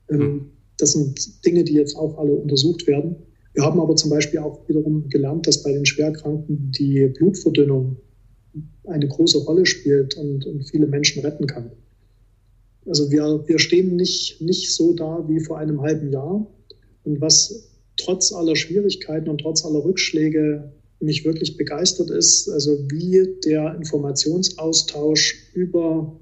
Ähm, 0.10 0.20
mhm. 0.20 0.52
Das 0.78 0.94
sind 0.94 1.46
Dinge, 1.46 1.64
die 1.64 1.74
jetzt 1.74 1.96
auch 1.96 2.18
alle 2.18 2.34
untersucht 2.34 2.88
werden. 2.88 3.16
Wir 3.54 3.64
haben 3.64 3.80
aber 3.80 3.96
zum 3.96 4.10
Beispiel 4.10 4.40
auch 4.40 4.68
wiederum 4.68 5.10
gelernt, 5.10 5.46
dass 5.46 5.62
bei 5.62 5.72
den 5.72 5.86
Schwerkranken 5.86 6.72
die 6.72 7.08
Blutverdünnung 7.08 7.98
eine 8.86 9.08
große 9.08 9.40
Rolle 9.40 9.66
spielt 9.66 10.18
und, 10.18 10.46
und 10.46 10.64
viele 10.70 10.88
Menschen 10.88 11.22
retten 11.22 11.48
kann. 11.48 11.72
Also 12.86 13.12
wir, 13.12 13.44
wir 13.48 13.60
stehen 13.60 13.96
nicht, 13.96 14.42
nicht 14.42 14.74
so 14.74 14.94
da 14.94 15.26
wie 15.28 15.40
vor 15.40 15.58
einem 15.58 15.82
halben 15.82 16.12
Jahr. 16.12 16.48
Und 17.04 17.22
was 17.22 17.71
trotz 18.04 18.32
aller 18.34 18.56
Schwierigkeiten 18.56 19.30
und 19.30 19.40
trotz 19.40 19.66
aller 19.66 19.84
Rückschläge 19.84 20.72
mich 21.00 21.26
wirklich 21.26 21.58
begeistert 21.58 22.10
ist, 22.12 22.50
also 22.50 22.78
wie 22.90 23.28
der 23.44 23.76
Informationsaustausch 23.76 25.36
über 25.54 26.16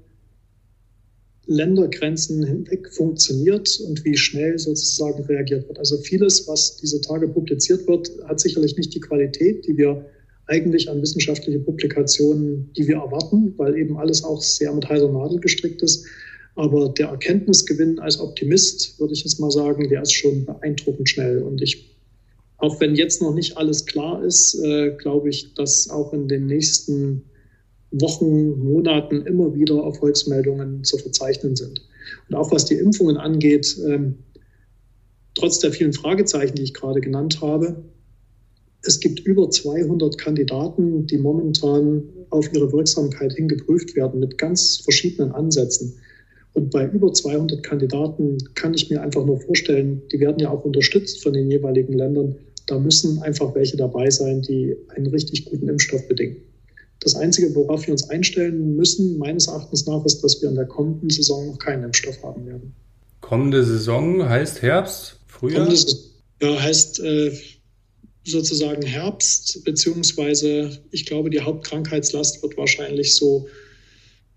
Ländergrenzen 1.46 2.44
hinweg 2.44 2.92
funktioniert 2.92 3.80
und 3.80 4.04
wie 4.04 4.16
schnell 4.16 4.58
sozusagen 4.58 5.24
reagiert 5.24 5.66
wird. 5.68 5.78
Also 5.78 5.98
vieles, 5.98 6.46
was 6.46 6.76
diese 6.76 7.00
Tage 7.00 7.28
publiziert 7.28 7.86
wird, 7.88 8.10
hat 8.24 8.40
sicherlich 8.40 8.76
nicht 8.76 8.94
die 8.94 9.00
Qualität, 9.00 9.66
die 9.66 9.76
wir 9.76 10.06
eigentlich 10.46 10.88
an 10.88 11.02
wissenschaftliche 11.02 11.58
Publikationen, 11.58 12.72
die 12.76 12.86
wir 12.86 12.96
erwarten, 12.96 13.54
weil 13.56 13.76
eben 13.76 13.96
alles 13.98 14.24
auch 14.24 14.40
sehr 14.40 14.72
mit 14.72 14.88
heiser 14.88 15.10
Nadel 15.10 15.40
gestrickt 15.40 15.82
ist. 15.82 16.06
Aber 16.60 16.90
der 16.90 17.08
Erkenntnisgewinn 17.08 17.98
als 18.00 18.20
Optimist, 18.20 19.00
würde 19.00 19.14
ich 19.14 19.24
jetzt 19.24 19.40
mal 19.40 19.50
sagen, 19.50 19.88
der 19.88 20.02
ist 20.02 20.12
schon 20.12 20.44
beeindruckend 20.44 21.08
schnell. 21.08 21.38
Und 21.42 21.62
ich, 21.62 21.96
auch 22.58 22.78
wenn 22.82 22.96
jetzt 22.96 23.22
noch 23.22 23.34
nicht 23.34 23.56
alles 23.56 23.86
klar 23.86 24.22
ist, 24.22 24.56
äh, 24.62 24.90
glaube 24.90 25.30
ich, 25.30 25.54
dass 25.54 25.88
auch 25.88 26.12
in 26.12 26.28
den 26.28 26.44
nächsten 26.44 27.22
Wochen, 27.92 28.58
Monaten 28.58 29.22
immer 29.22 29.54
wieder 29.54 29.82
Erfolgsmeldungen 29.84 30.84
zu 30.84 30.98
verzeichnen 30.98 31.56
sind. 31.56 31.80
Und 32.28 32.36
auch 32.36 32.52
was 32.52 32.66
die 32.66 32.74
Impfungen 32.74 33.16
angeht, 33.16 33.78
ähm, 33.88 34.16
trotz 35.34 35.60
der 35.60 35.72
vielen 35.72 35.94
Fragezeichen, 35.94 36.56
die 36.56 36.64
ich 36.64 36.74
gerade 36.74 37.00
genannt 37.00 37.40
habe, 37.40 37.82
es 38.82 39.00
gibt 39.00 39.20
über 39.20 39.48
200 39.48 40.18
Kandidaten, 40.18 41.06
die 41.06 41.16
momentan 41.16 42.02
auf 42.28 42.52
ihre 42.52 42.70
Wirksamkeit 42.70 43.32
hingeprüft 43.32 43.96
werden 43.96 44.20
mit 44.20 44.36
ganz 44.36 44.76
verschiedenen 44.76 45.32
Ansätzen. 45.32 45.94
Und 46.52 46.70
bei 46.70 46.86
über 46.86 47.12
200 47.12 47.62
Kandidaten 47.62 48.38
kann 48.54 48.74
ich 48.74 48.90
mir 48.90 49.02
einfach 49.02 49.24
nur 49.24 49.40
vorstellen, 49.40 50.02
die 50.12 50.20
werden 50.20 50.38
ja 50.38 50.50
auch 50.50 50.64
unterstützt 50.64 51.22
von 51.22 51.32
den 51.32 51.50
jeweiligen 51.50 51.92
Ländern. 51.92 52.34
Da 52.66 52.78
müssen 52.78 53.22
einfach 53.22 53.54
welche 53.54 53.76
dabei 53.76 54.10
sein, 54.10 54.42
die 54.42 54.76
einen 54.88 55.06
richtig 55.06 55.44
guten 55.44 55.68
Impfstoff 55.68 56.06
bedingen. 56.08 56.36
Das 57.00 57.14
Einzige, 57.14 57.54
worauf 57.54 57.86
wir 57.86 57.92
uns 57.92 58.10
einstellen 58.10 58.76
müssen, 58.76 59.16
meines 59.16 59.46
Erachtens 59.46 59.86
nach, 59.86 60.04
ist, 60.04 60.22
dass 60.22 60.42
wir 60.42 60.50
in 60.50 60.56
der 60.56 60.66
kommenden 60.66 61.08
Saison 61.08 61.46
noch 61.46 61.58
keinen 61.58 61.84
Impfstoff 61.84 62.22
haben 62.22 62.46
werden. 62.46 62.74
Kommende 63.20 63.64
Saison 63.64 64.28
heißt 64.28 64.60
Herbst, 64.60 65.18
Frühjahr? 65.26 65.60
Kommende 65.60 65.76
Saison, 65.76 66.00
ja, 66.42 66.60
heißt 66.60 67.00
äh, 67.00 67.32
sozusagen 68.24 68.82
Herbst, 68.82 69.64
beziehungsweise 69.64 70.78
ich 70.90 71.06
glaube, 71.06 71.30
die 71.30 71.40
Hauptkrankheitslast 71.40 72.42
wird 72.42 72.56
wahrscheinlich 72.56 73.14
so 73.14 73.46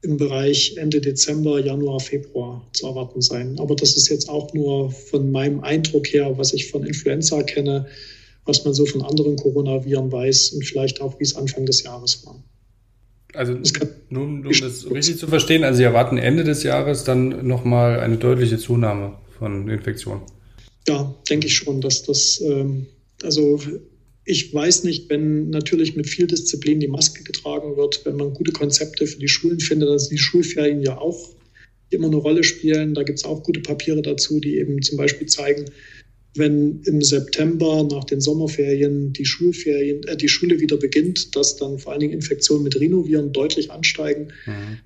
im 0.04 0.18
Bereich 0.18 0.76
Ende 0.78 1.00
Dezember, 1.00 1.60
Januar, 1.60 2.00
Februar 2.00 2.68
zu 2.74 2.88
erwarten 2.88 3.22
sein. 3.22 3.58
Aber 3.60 3.76
das 3.76 3.96
ist 3.96 4.10
jetzt 4.10 4.30
auch 4.30 4.54
nur 4.54 4.92
von 4.92 5.32
meinem 5.32 5.62
Eindruck 5.62 6.08
her, 6.08 6.38
was 6.38 6.54
ich 6.54 6.70
von 6.70 6.86
Influenza 6.86 7.42
kenne, 7.44 7.88
was 8.46 8.66
man 8.66 8.74
so 8.74 8.86
von 8.86 9.02
anderen 9.02 9.38
Coronaviren 9.38 10.12
weiß 10.12 10.52
und 10.52 10.66
vielleicht 10.66 11.00
auch, 11.00 11.20
wie 11.20 11.24
es 11.24 11.36
Anfang 11.36 11.66
des 11.66 11.84
Jahres 11.84 12.26
war. 12.26 12.44
Also 13.34 13.58
nur 14.10 14.24
um 14.24 14.44
das 14.44 14.90
richtig 14.92 15.18
zu 15.18 15.28
verstehen, 15.28 15.64
also 15.64 15.78
Sie 15.78 15.84
erwarten 15.84 16.18
Ende 16.18 16.44
des 16.44 16.64
Jahres 16.64 17.04
dann 17.04 17.48
nochmal 17.48 18.00
eine 18.00 18.18
deutliche 18.18 18.58
Zunahme 18.58 19.18
von 19.40 19.70
Infektionen. 19.70 20.22
Ja, 20.88 21.16
denke 21.30 21.48
ich 21.48 21.56
schon, 21.56 21.82
dass 21.82 22.04
das, 22.04 22.42
ähm, 22.42 22.86
also 23.24 23.60
ich 24.26 24.54
weiß 24.54 24.86
nicht, 24.86 25.10
wenn 25.10 25.50
natürlich 25.50 25.96
mit 25.96 26.08
viel 26.08 26.28
Disziplin 26.28 26.80
die 26.80 26.88
Maske 26.88 27.24
getragen 27.24 27.76
wird, 27.76 28.06
wenn 28.06 28.16
man 28.16 28.34
gute 28.34 28.54
Konzepte 28.54 29.06
für 29.06 29.20
die 29.20 29.28
Schulen 29.28 29.60
findet, 29.60 29.90
dass 29.90 30.10
die 30.10 30.18
Schulferien 30.18 30.82
ja 30.82 30.98
auch 30.98 31.36
immer 31.90 32.08
eine 32.08 32.16
Rolle 32.16 32.44
spielen. 32.44 32.94
Da 32.94 33.04
gibt 33.04 33.20
es 33.20 33.26
auch 33.26 33.44
gute 33.44 33.60
Papiere 33.60 34.02
dazu, 34.02 34.40
die 34.40 34.58
eben 34.58 34.82
zum 34.82 34.98
Beispiel 34.98 35.28
zeigen, 35.28 35.66
wenn 36.36 36.82
im 36.86 37.02
September 37.02 37.84
nach 37.84 38.06
den 38.06 38.22
Sommerferien 38.22 39.14
die 39.14 39.26
Schulferien, 39.26 40.04
äh, 40.04 40.18
die 40.18 40.30
Schule 40.30 40.60
wieder 40.60 40.78
beginnt, 40.78 41.36
dass 41.36 41.58
dann 41.58 41.78
vor 41.78 41.92
allen 41.92 42.02
Dingen 42.02 42.14
Infektionen 42.14 42.64
mit 42.64 42.80
Rhinoviren 42.80 43.34
deutlich 43.34 43.72
ansteigen. 43.72 44.30
Mhm. 44.46 44.80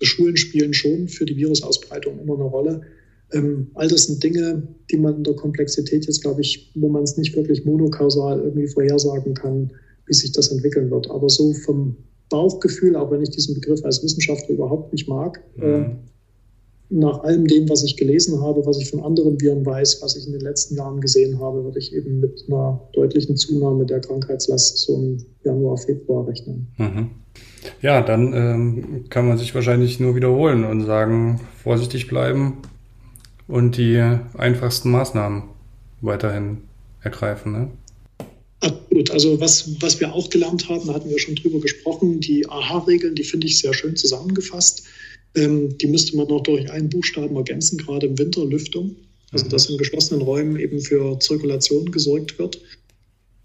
Schulen 0.00 0.36
spielen 0.36 0.72
schon 0.72 1.08
für 1.08 1.26
die 1.26 1.36
Virusausbreitung 1.36 2.18
immer 2.20 2.34
eine 2.34 2.44
Rolle. 2.44 2.82
Ähm, 3.32 3.68
all 3.74 3.88
das 3.88 4.04
sind 4.04 4.22
Dinge, 4.22 4.62
die 4.90 4.96
man 4.96 5.16
in 5.16 5.24
der 5.24 5.34
Komplexität 5.34 6.06
jetzt, 6.06 6.22
glaube 6.22 6.40
ich, 6.40 6.70
wo 6.74 6.88
man 6.88 7.02
es 7.02 7.16
nicht 7.16 7.34
wirklich 7.34 7.64
monokausal 7.64 8.40
irgendwie 8.40 8.68
vorhersagen 8.68 9.34
kann, 9.34 9.70
wie 10.06 10.14
sich 10.14 10.32
das 10.32 10.48
entwickeln 10.48 10.90
wird. 10.90 11.10
Aber 11.10 11.28
so 11.28 11.52
vom 11.52 11.96
Bauchgefühl, 12.28 12.96
auch 12.96 13.10
wenn 13.10 13.22
ich 13.22 13.30
diesen 13.30 13.54
Begriff 13.54 13.84
als 13.84 14.02
Wissenschaftler 14.02 14.54
überhaupt 14.54 14.92
nicht 14.92 15.08
mag, 15.08 15.40
mhm. 15.56 15.64
äh, 15.64 15.90
nach 16.94 17.22
allem 17.22 17.46
dem, 17.46 17.70
was 17.70 17.82
ich 17.84 17.96
gelesen 17.96 18.42
habe, 18.42 18.66
was 18.66 18.78
ich 18.78 18.90
von 18.90 19.02
anderen 19.02 19.40
Viren 19.40 19.64
weiß, 19.64 20.02
was 20.02 20.14
ich 20.14 20.26
in 20.26 20.32
den 20.32 20.42
letzten 20.42 20.76
Jahren 20.76 21.00
gesehen 21.00 21.40
habe, 21.40 21.64
würde 21.64 21.78
ich 21.78 21.94
eben 21.94 22.20
mit 22.20 22.44
einer 22.48 22.86
deutlichen 22.92 23.36
Zunahme 23.36 23.86
der 23.86 24.00
Krankheitslast 24.00 24.76
zum 24.76 25.16
Januar, 25.42 25.78
Februar 25.78 26.28
rechnen. 26.28 26.68
Mhm. 26.76 27.10
Ja, 27.80 28.02
dann 28.02 28.34
ähm, 28.34 29.04
kann 29.08 29.26
man 29.26 29.38
sich 29.38 29.54
wahrscheinlich 29.54 30.00
nur 30.00 30.14
wiederholen 30.14 30.64
und 30.64 30.84
sagen, 30.84 31.40
vorsichtig 31.62 32.08
bleiben 32.08 32.58
und 33.52 33.76
die 33.76 33.98
einfachsten 34.38 34.90
Maßnahmen 34.90 35.42
weiterhin 36.00 36.62
ergreifen. 37.02 37.52
Ne? 37.52 37.70
Absolut. 38.60 39.10
Also 39.10 39.38
was, 39.40 39.82
was 39.82 40.00
wir 40.00 40.10
auch 40.10 40.30
gelernt 40.30 40.70
haben, 40.70 40.90
hatten 40.90 41.10
wir 41.10 41.18
schon 41.18 41.34
drüber 41.34 41.60
gesprochen, 41.60 42.20
die 42.20 42.48
AHA-Regeln, 42.48 43.14
die 43.14 43.24
finde 43.24 43.48
ich 43.48 43.58
sehr 43.58 43.74
schön 43.74 43.94
zusammengefasst. 43.94 44.84
Ähm, 45.34 45.76
die 45.76 45.86
müsste 45.86 46.16
man 46.16 46.28
noch 46.28 46.42
durch 46.42 46.70
einen 46.70 46.88
Buchstaben 46.88 47.36
ergänzen, 47.36 47.76
gerade 47.76 48.06
im 48.06 48.16
Winter 48.16 48.42
Lüftung. 48.46 48.96
Also 49.32 49.44
mhm. 49.44 49.50
dass 49.50 49.68
in 49.68 49.76
geschlossenen 49.76 50.22
Räumen 50.22 50.58
eben 50.58 50.80
für 50.80 51.20
Zirkulation 51.20 51.92
gesorgt 51.92 52.38
wird. 52.38 52.58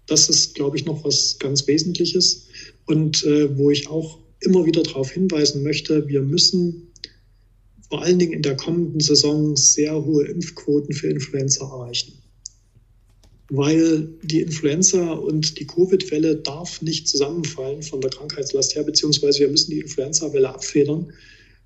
Das 0.06 0.30
ist, 0.30 0.54
glaube 0.54 0.78
ich, 0.78 0.86
noch 0.86 1.04
was 1.04 1.38
ganz 1.38 1.66
Wesentliches. 1.66 2.46
Und 2.86 3.24
äh, 3.24 3.54
wo 3.58 3.70
ich 3.70 3.90
auch 3.90 4.20
immer 4.40 4.64
wieder 4.64 4.82
darauf 4.84 5.10
hinweisen 5.10 5.62
möchte, 5.62 6.08
wir 6.08 6.22
müssen 6.22 6.87
vor 7.88 8.02
allen 8.02 8.18
Dingen 8.18 8.34
in 8.34 8.42
der 8.42 8.56
kommenden 8.56 9.00
Saison 9.00 9.56
sehr 9.56 10.04
hohe 10.04 10.26
Impfquoten 10.26 10.94
für 10.94 11.08
Influenza 11.08 11.64
erreichen. 11.64 12.12
Weil 13.50 14.08
die 14.22 14.42
Influenza 14.42 15.12
und 15.12 15.58
die 15.58 15.66
Covid-Welle 15.66 16.36
darf 16.36 16.82
nicht 16.82 17.08
zusammenfallen 17.08 17.82
von 17.82 18.00
der 18.02 18.10
Krankheitslast 18.10 18.74
her, 18.74 18.82
beziehungsweise 18.82 19.40
wir 19.40 19.48
müssen 19.48 19.70
die 19.70 19.80
Influenza-Welle 19.80 20.50
abfedern 20.50 21.12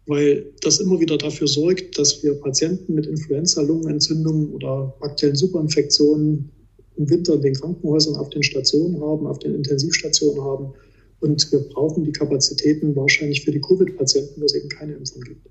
weil 0.06 0.52
das 0.60 0.80
immer 0.80 0.98
wieder 1.00 1.16
dafür 1.16 1.46
sorgt, 1.46 1.98
dass 1.98 2.22
wir 2.22 2.34
Patienten 2.34 2.94
mit 2.94 3.06
Influenza-Lungenentzündungen 3.06 4.52
oder 4.52 4.94
aktuellen 5.00 5.36
Superinfektionen 5.36 6.50
im 6.96 7.08
Winter 7.10 7.34
in 7.34 7.42
den 7.42 7.54
Krankenhäusern 7.54 8.16
auf 8.16 8.30
den 8.30 8.42
Stationen 8.42 9.00
haben, 9.00 9.26
auf 9.26 9.38
den 9.38 9.54
Intensivstationen 9.54 10.42
haben. 10.42 10.72
Und 11.20 11.52
wir 11.52 11.60
brauchen 11.60 12.04
die 12.04 12.12
Kapazitäten 12.12 12.96
wahrscheinlich 12.96 13.44
für 13.44 13.52
die 13.52 13.60
Covid-Patienten, 13.60 14.40
wo 14.40 14.44
es 14.44 14.54
eben 14.54 14.68
keine 14.68 14.94
Impfung 14.94 15.22
gibt. 15.22 15.46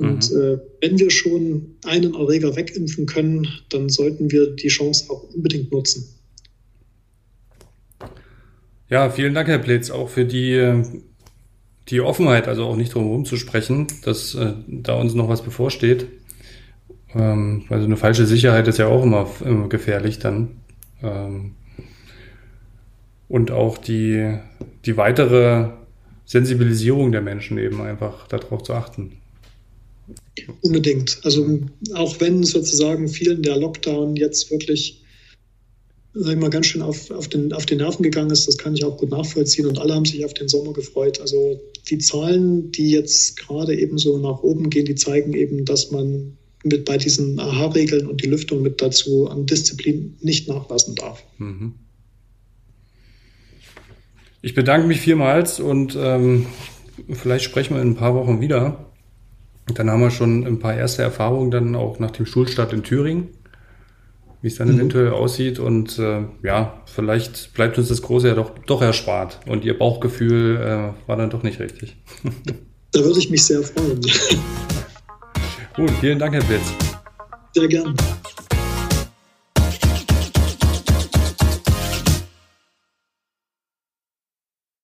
Und 0.00 0.32
mhm. 0.32 0.40
äh, 0.40 0.58
wenn 0.80 0.98
wir 0.98 1.10
schon 1.10 1.76
einen 1.84 2.14
Erreger 2.14 2.56
wegimpfen 2.56 3.04
können, 3.04 3.46
dann 3.68 3.90
sollten 3.90 4.30
wir 4.32 4.50
die 4.50 4.68
Chance 4.68 5.10
auch 5.10 5.24
unbedingt 5.34 5.70
nutzen. 5.70 6.08
Ja, 8.88 9.10
vielen 9.10 9.34
Dank, 9.34 9.48
Herr 9.48 9.58
Blitz, 9.58 9.90
auch 9.90 10.08
für 10.08 10.24
die, 10.24 10.82
die 11.88 12.00
Offenheit, 12.00 12.48
also 12.48 12.64
auch 12.64 12.76
nicht 12.76 12.94
drum 12.94 13.04
herum 13.04 13.24
zu 13.26 13.36
sprechen, 13.36 13.88
dass 14.02 14.34
äh, 14.34 14.54
da 14.66 14.94
uns 14.94 15.12
noch 15.12 15.28
was 15.28 15.42
bevorsteht. 15.42 16.06
Ähm, 17.14 17.64
also 17.68 17.84
eine 17.84 17.98
falsche 17.98 18.24
Sicherheit 18.24 18.68
ist 18.68 18.78
ja 18.78 18.86
auch 18.86 19.02
immer, 19.02 19.28
immer 19.44 19.68
gefährlich 19.68 20.18
dann. 20.18 20.62
Ähm, 21.02 21.52
und 23.28 23.50
auch 23.50 23.76
die, 23.76 24.38
die 24.86 24.96
weitere 24.96 25.68
Sensibilisierung 26.24 27.12
der 27.12 27.20
Menschen 27.20 27.58
eben 27.58 27.82
einfach 27.82 28.26
darauf 28.28 28.62
zu 28.62 28.72
achten. 28.72 29.19
Unbedingt. 30.62 31.20
Also 31.22 31.60
auch 31.94 32.20
wenn 32.20 32.44
sozusagen 32.44 33.08
vielen 33.08 33.42
der 33.42 33.56
Lockdown 33.56 34.16
jetzt 34.16 34.50
wirklich, 34.50 35.02
sag 36.14 36.34
ich 36.34 36.40
mal, 36.40 36.50
ganz 36.50 36.66
schön 36.66 36.82
auf, 36.82 37.10
auf, 37.10 37.28
den, 37.28 37.52
auf 37.52 37.66
den 37.66 37.78
Nerven 37.78 38.02
gegangen 38.02 38.30
ist, 38.30 38.48
das 38.48 38.58
kann 38.58 38.74
ich 38.74 38.84
auch 38.84 38.96
gut 38.96 39.10
nachvollziehen 39.10 39.66
und 39.66 39.78
alle 39.78 39.94
haben 39.94 40.04
sich 40.04 40.24
auf 40.24 40.34
den 40.34 40.48
Sommer 40.48 40.72
gefreut. 40.72 41.20
Also 41.20 41.60
die 41.88 41.98
Zahlen, 41.98 42.72
die 42.72 42.90
jetzt 42.90 43.36
gerade 43.36 43.74
eben 43.78 43.98
so 43.98 44.18
nach 44.18 44.42
oben 44.42 44.70
gehen, 44.70 44.86
die 44.86 44.94
zeigen 44.94 45.34
eben, 45.34 45.64
dass 45.64 45.90
man 45.90 46.36
mit 46.62 46.84
bei 46.84 46.98
diesen 46.98 47.38
AHA-Regeln 47.38 48.06
und 48.06 48.22
die 48.22 48.28
Lüftung 48.28 48.62
mit 48.62 48.82
dazu 48.82 49.28
an 49.28 49.46
Disziplin 49.46 50.16
nicht 50.20 50.48
nachlassen 50.48 50.94
darf. 50.94 51.22
Mhm. 51.38 51.74
Ich 54.42 54.54
bedanke 54.54 54.86
mich 54.86 55.00
vielmals 55.00 55.60
und 55.60 55.96
ähm, 55.98 56.46
vielleicht 57.10 57.44
sprechen 57.44 57.74
wir 57.74 57.82
in 57.82 57.90
ein 57.90 57.96
paar 57.96 58.14
Wochen 58.14 58.40
wieder. 58.40 58.89
Dann 59.74 59.90
haben 59.90 60.00
wir 60.00 60.10
schon 60.10 60.46
ein 60.46 60.58
paar 60.58 60.74
erste 60.74 61.02
Erfahrungen 61.02 61.50
dann 61.50 61.76
auch 61.76 61.98
nach 61.98 62.10
dem 62.10 62.26
Schulstart 62.26 62.72
in 62.72 62.82
Thüringen, 62.82 63.28
wie 64.42 64.48
es 64.48 64.56
dann 64.56 64.68
mhm. 64.68 64.76
eventuell 64.76 65.10
aussieht. 65.10 65.58
Und 65.58 65.98
äh, 65.98 66.24
ja, 66.42 66.82
vielleicht 66.86 67.54
bleibt 67.54 67.78
uns 67.78 67.88
das 67.88 68.02
Große 68.02 68.28
ja 68.28 68.34
doch, 68.34 68.50
doch 68.66 68.82
erspart. 68.82 69.40
Und 69.46 69.64
Ihr 69.64 69.78
Bauchgefühl 69.78 70.56
äh, 70.56 71.08
war 71.08 71.16
dann 71.16 71.30
doch 71.30 71.42
nicht 71.42 71.60
richtig. 71.60 71.96
da 72.92 73.00
würde 73.00 73.18
ich 73.18 73.30
mich 73.30 73.44
sehr 73.44 73.62
freuen. 73.62 74.00
Gut, 75.76 75.90
vielen 76.00 76.18
Dank, 76.18 76.34
Herr 76.34 76.44
Blitz. 76.44 76.74
Sehr 77.54 77.68
gern. 77.68 77.94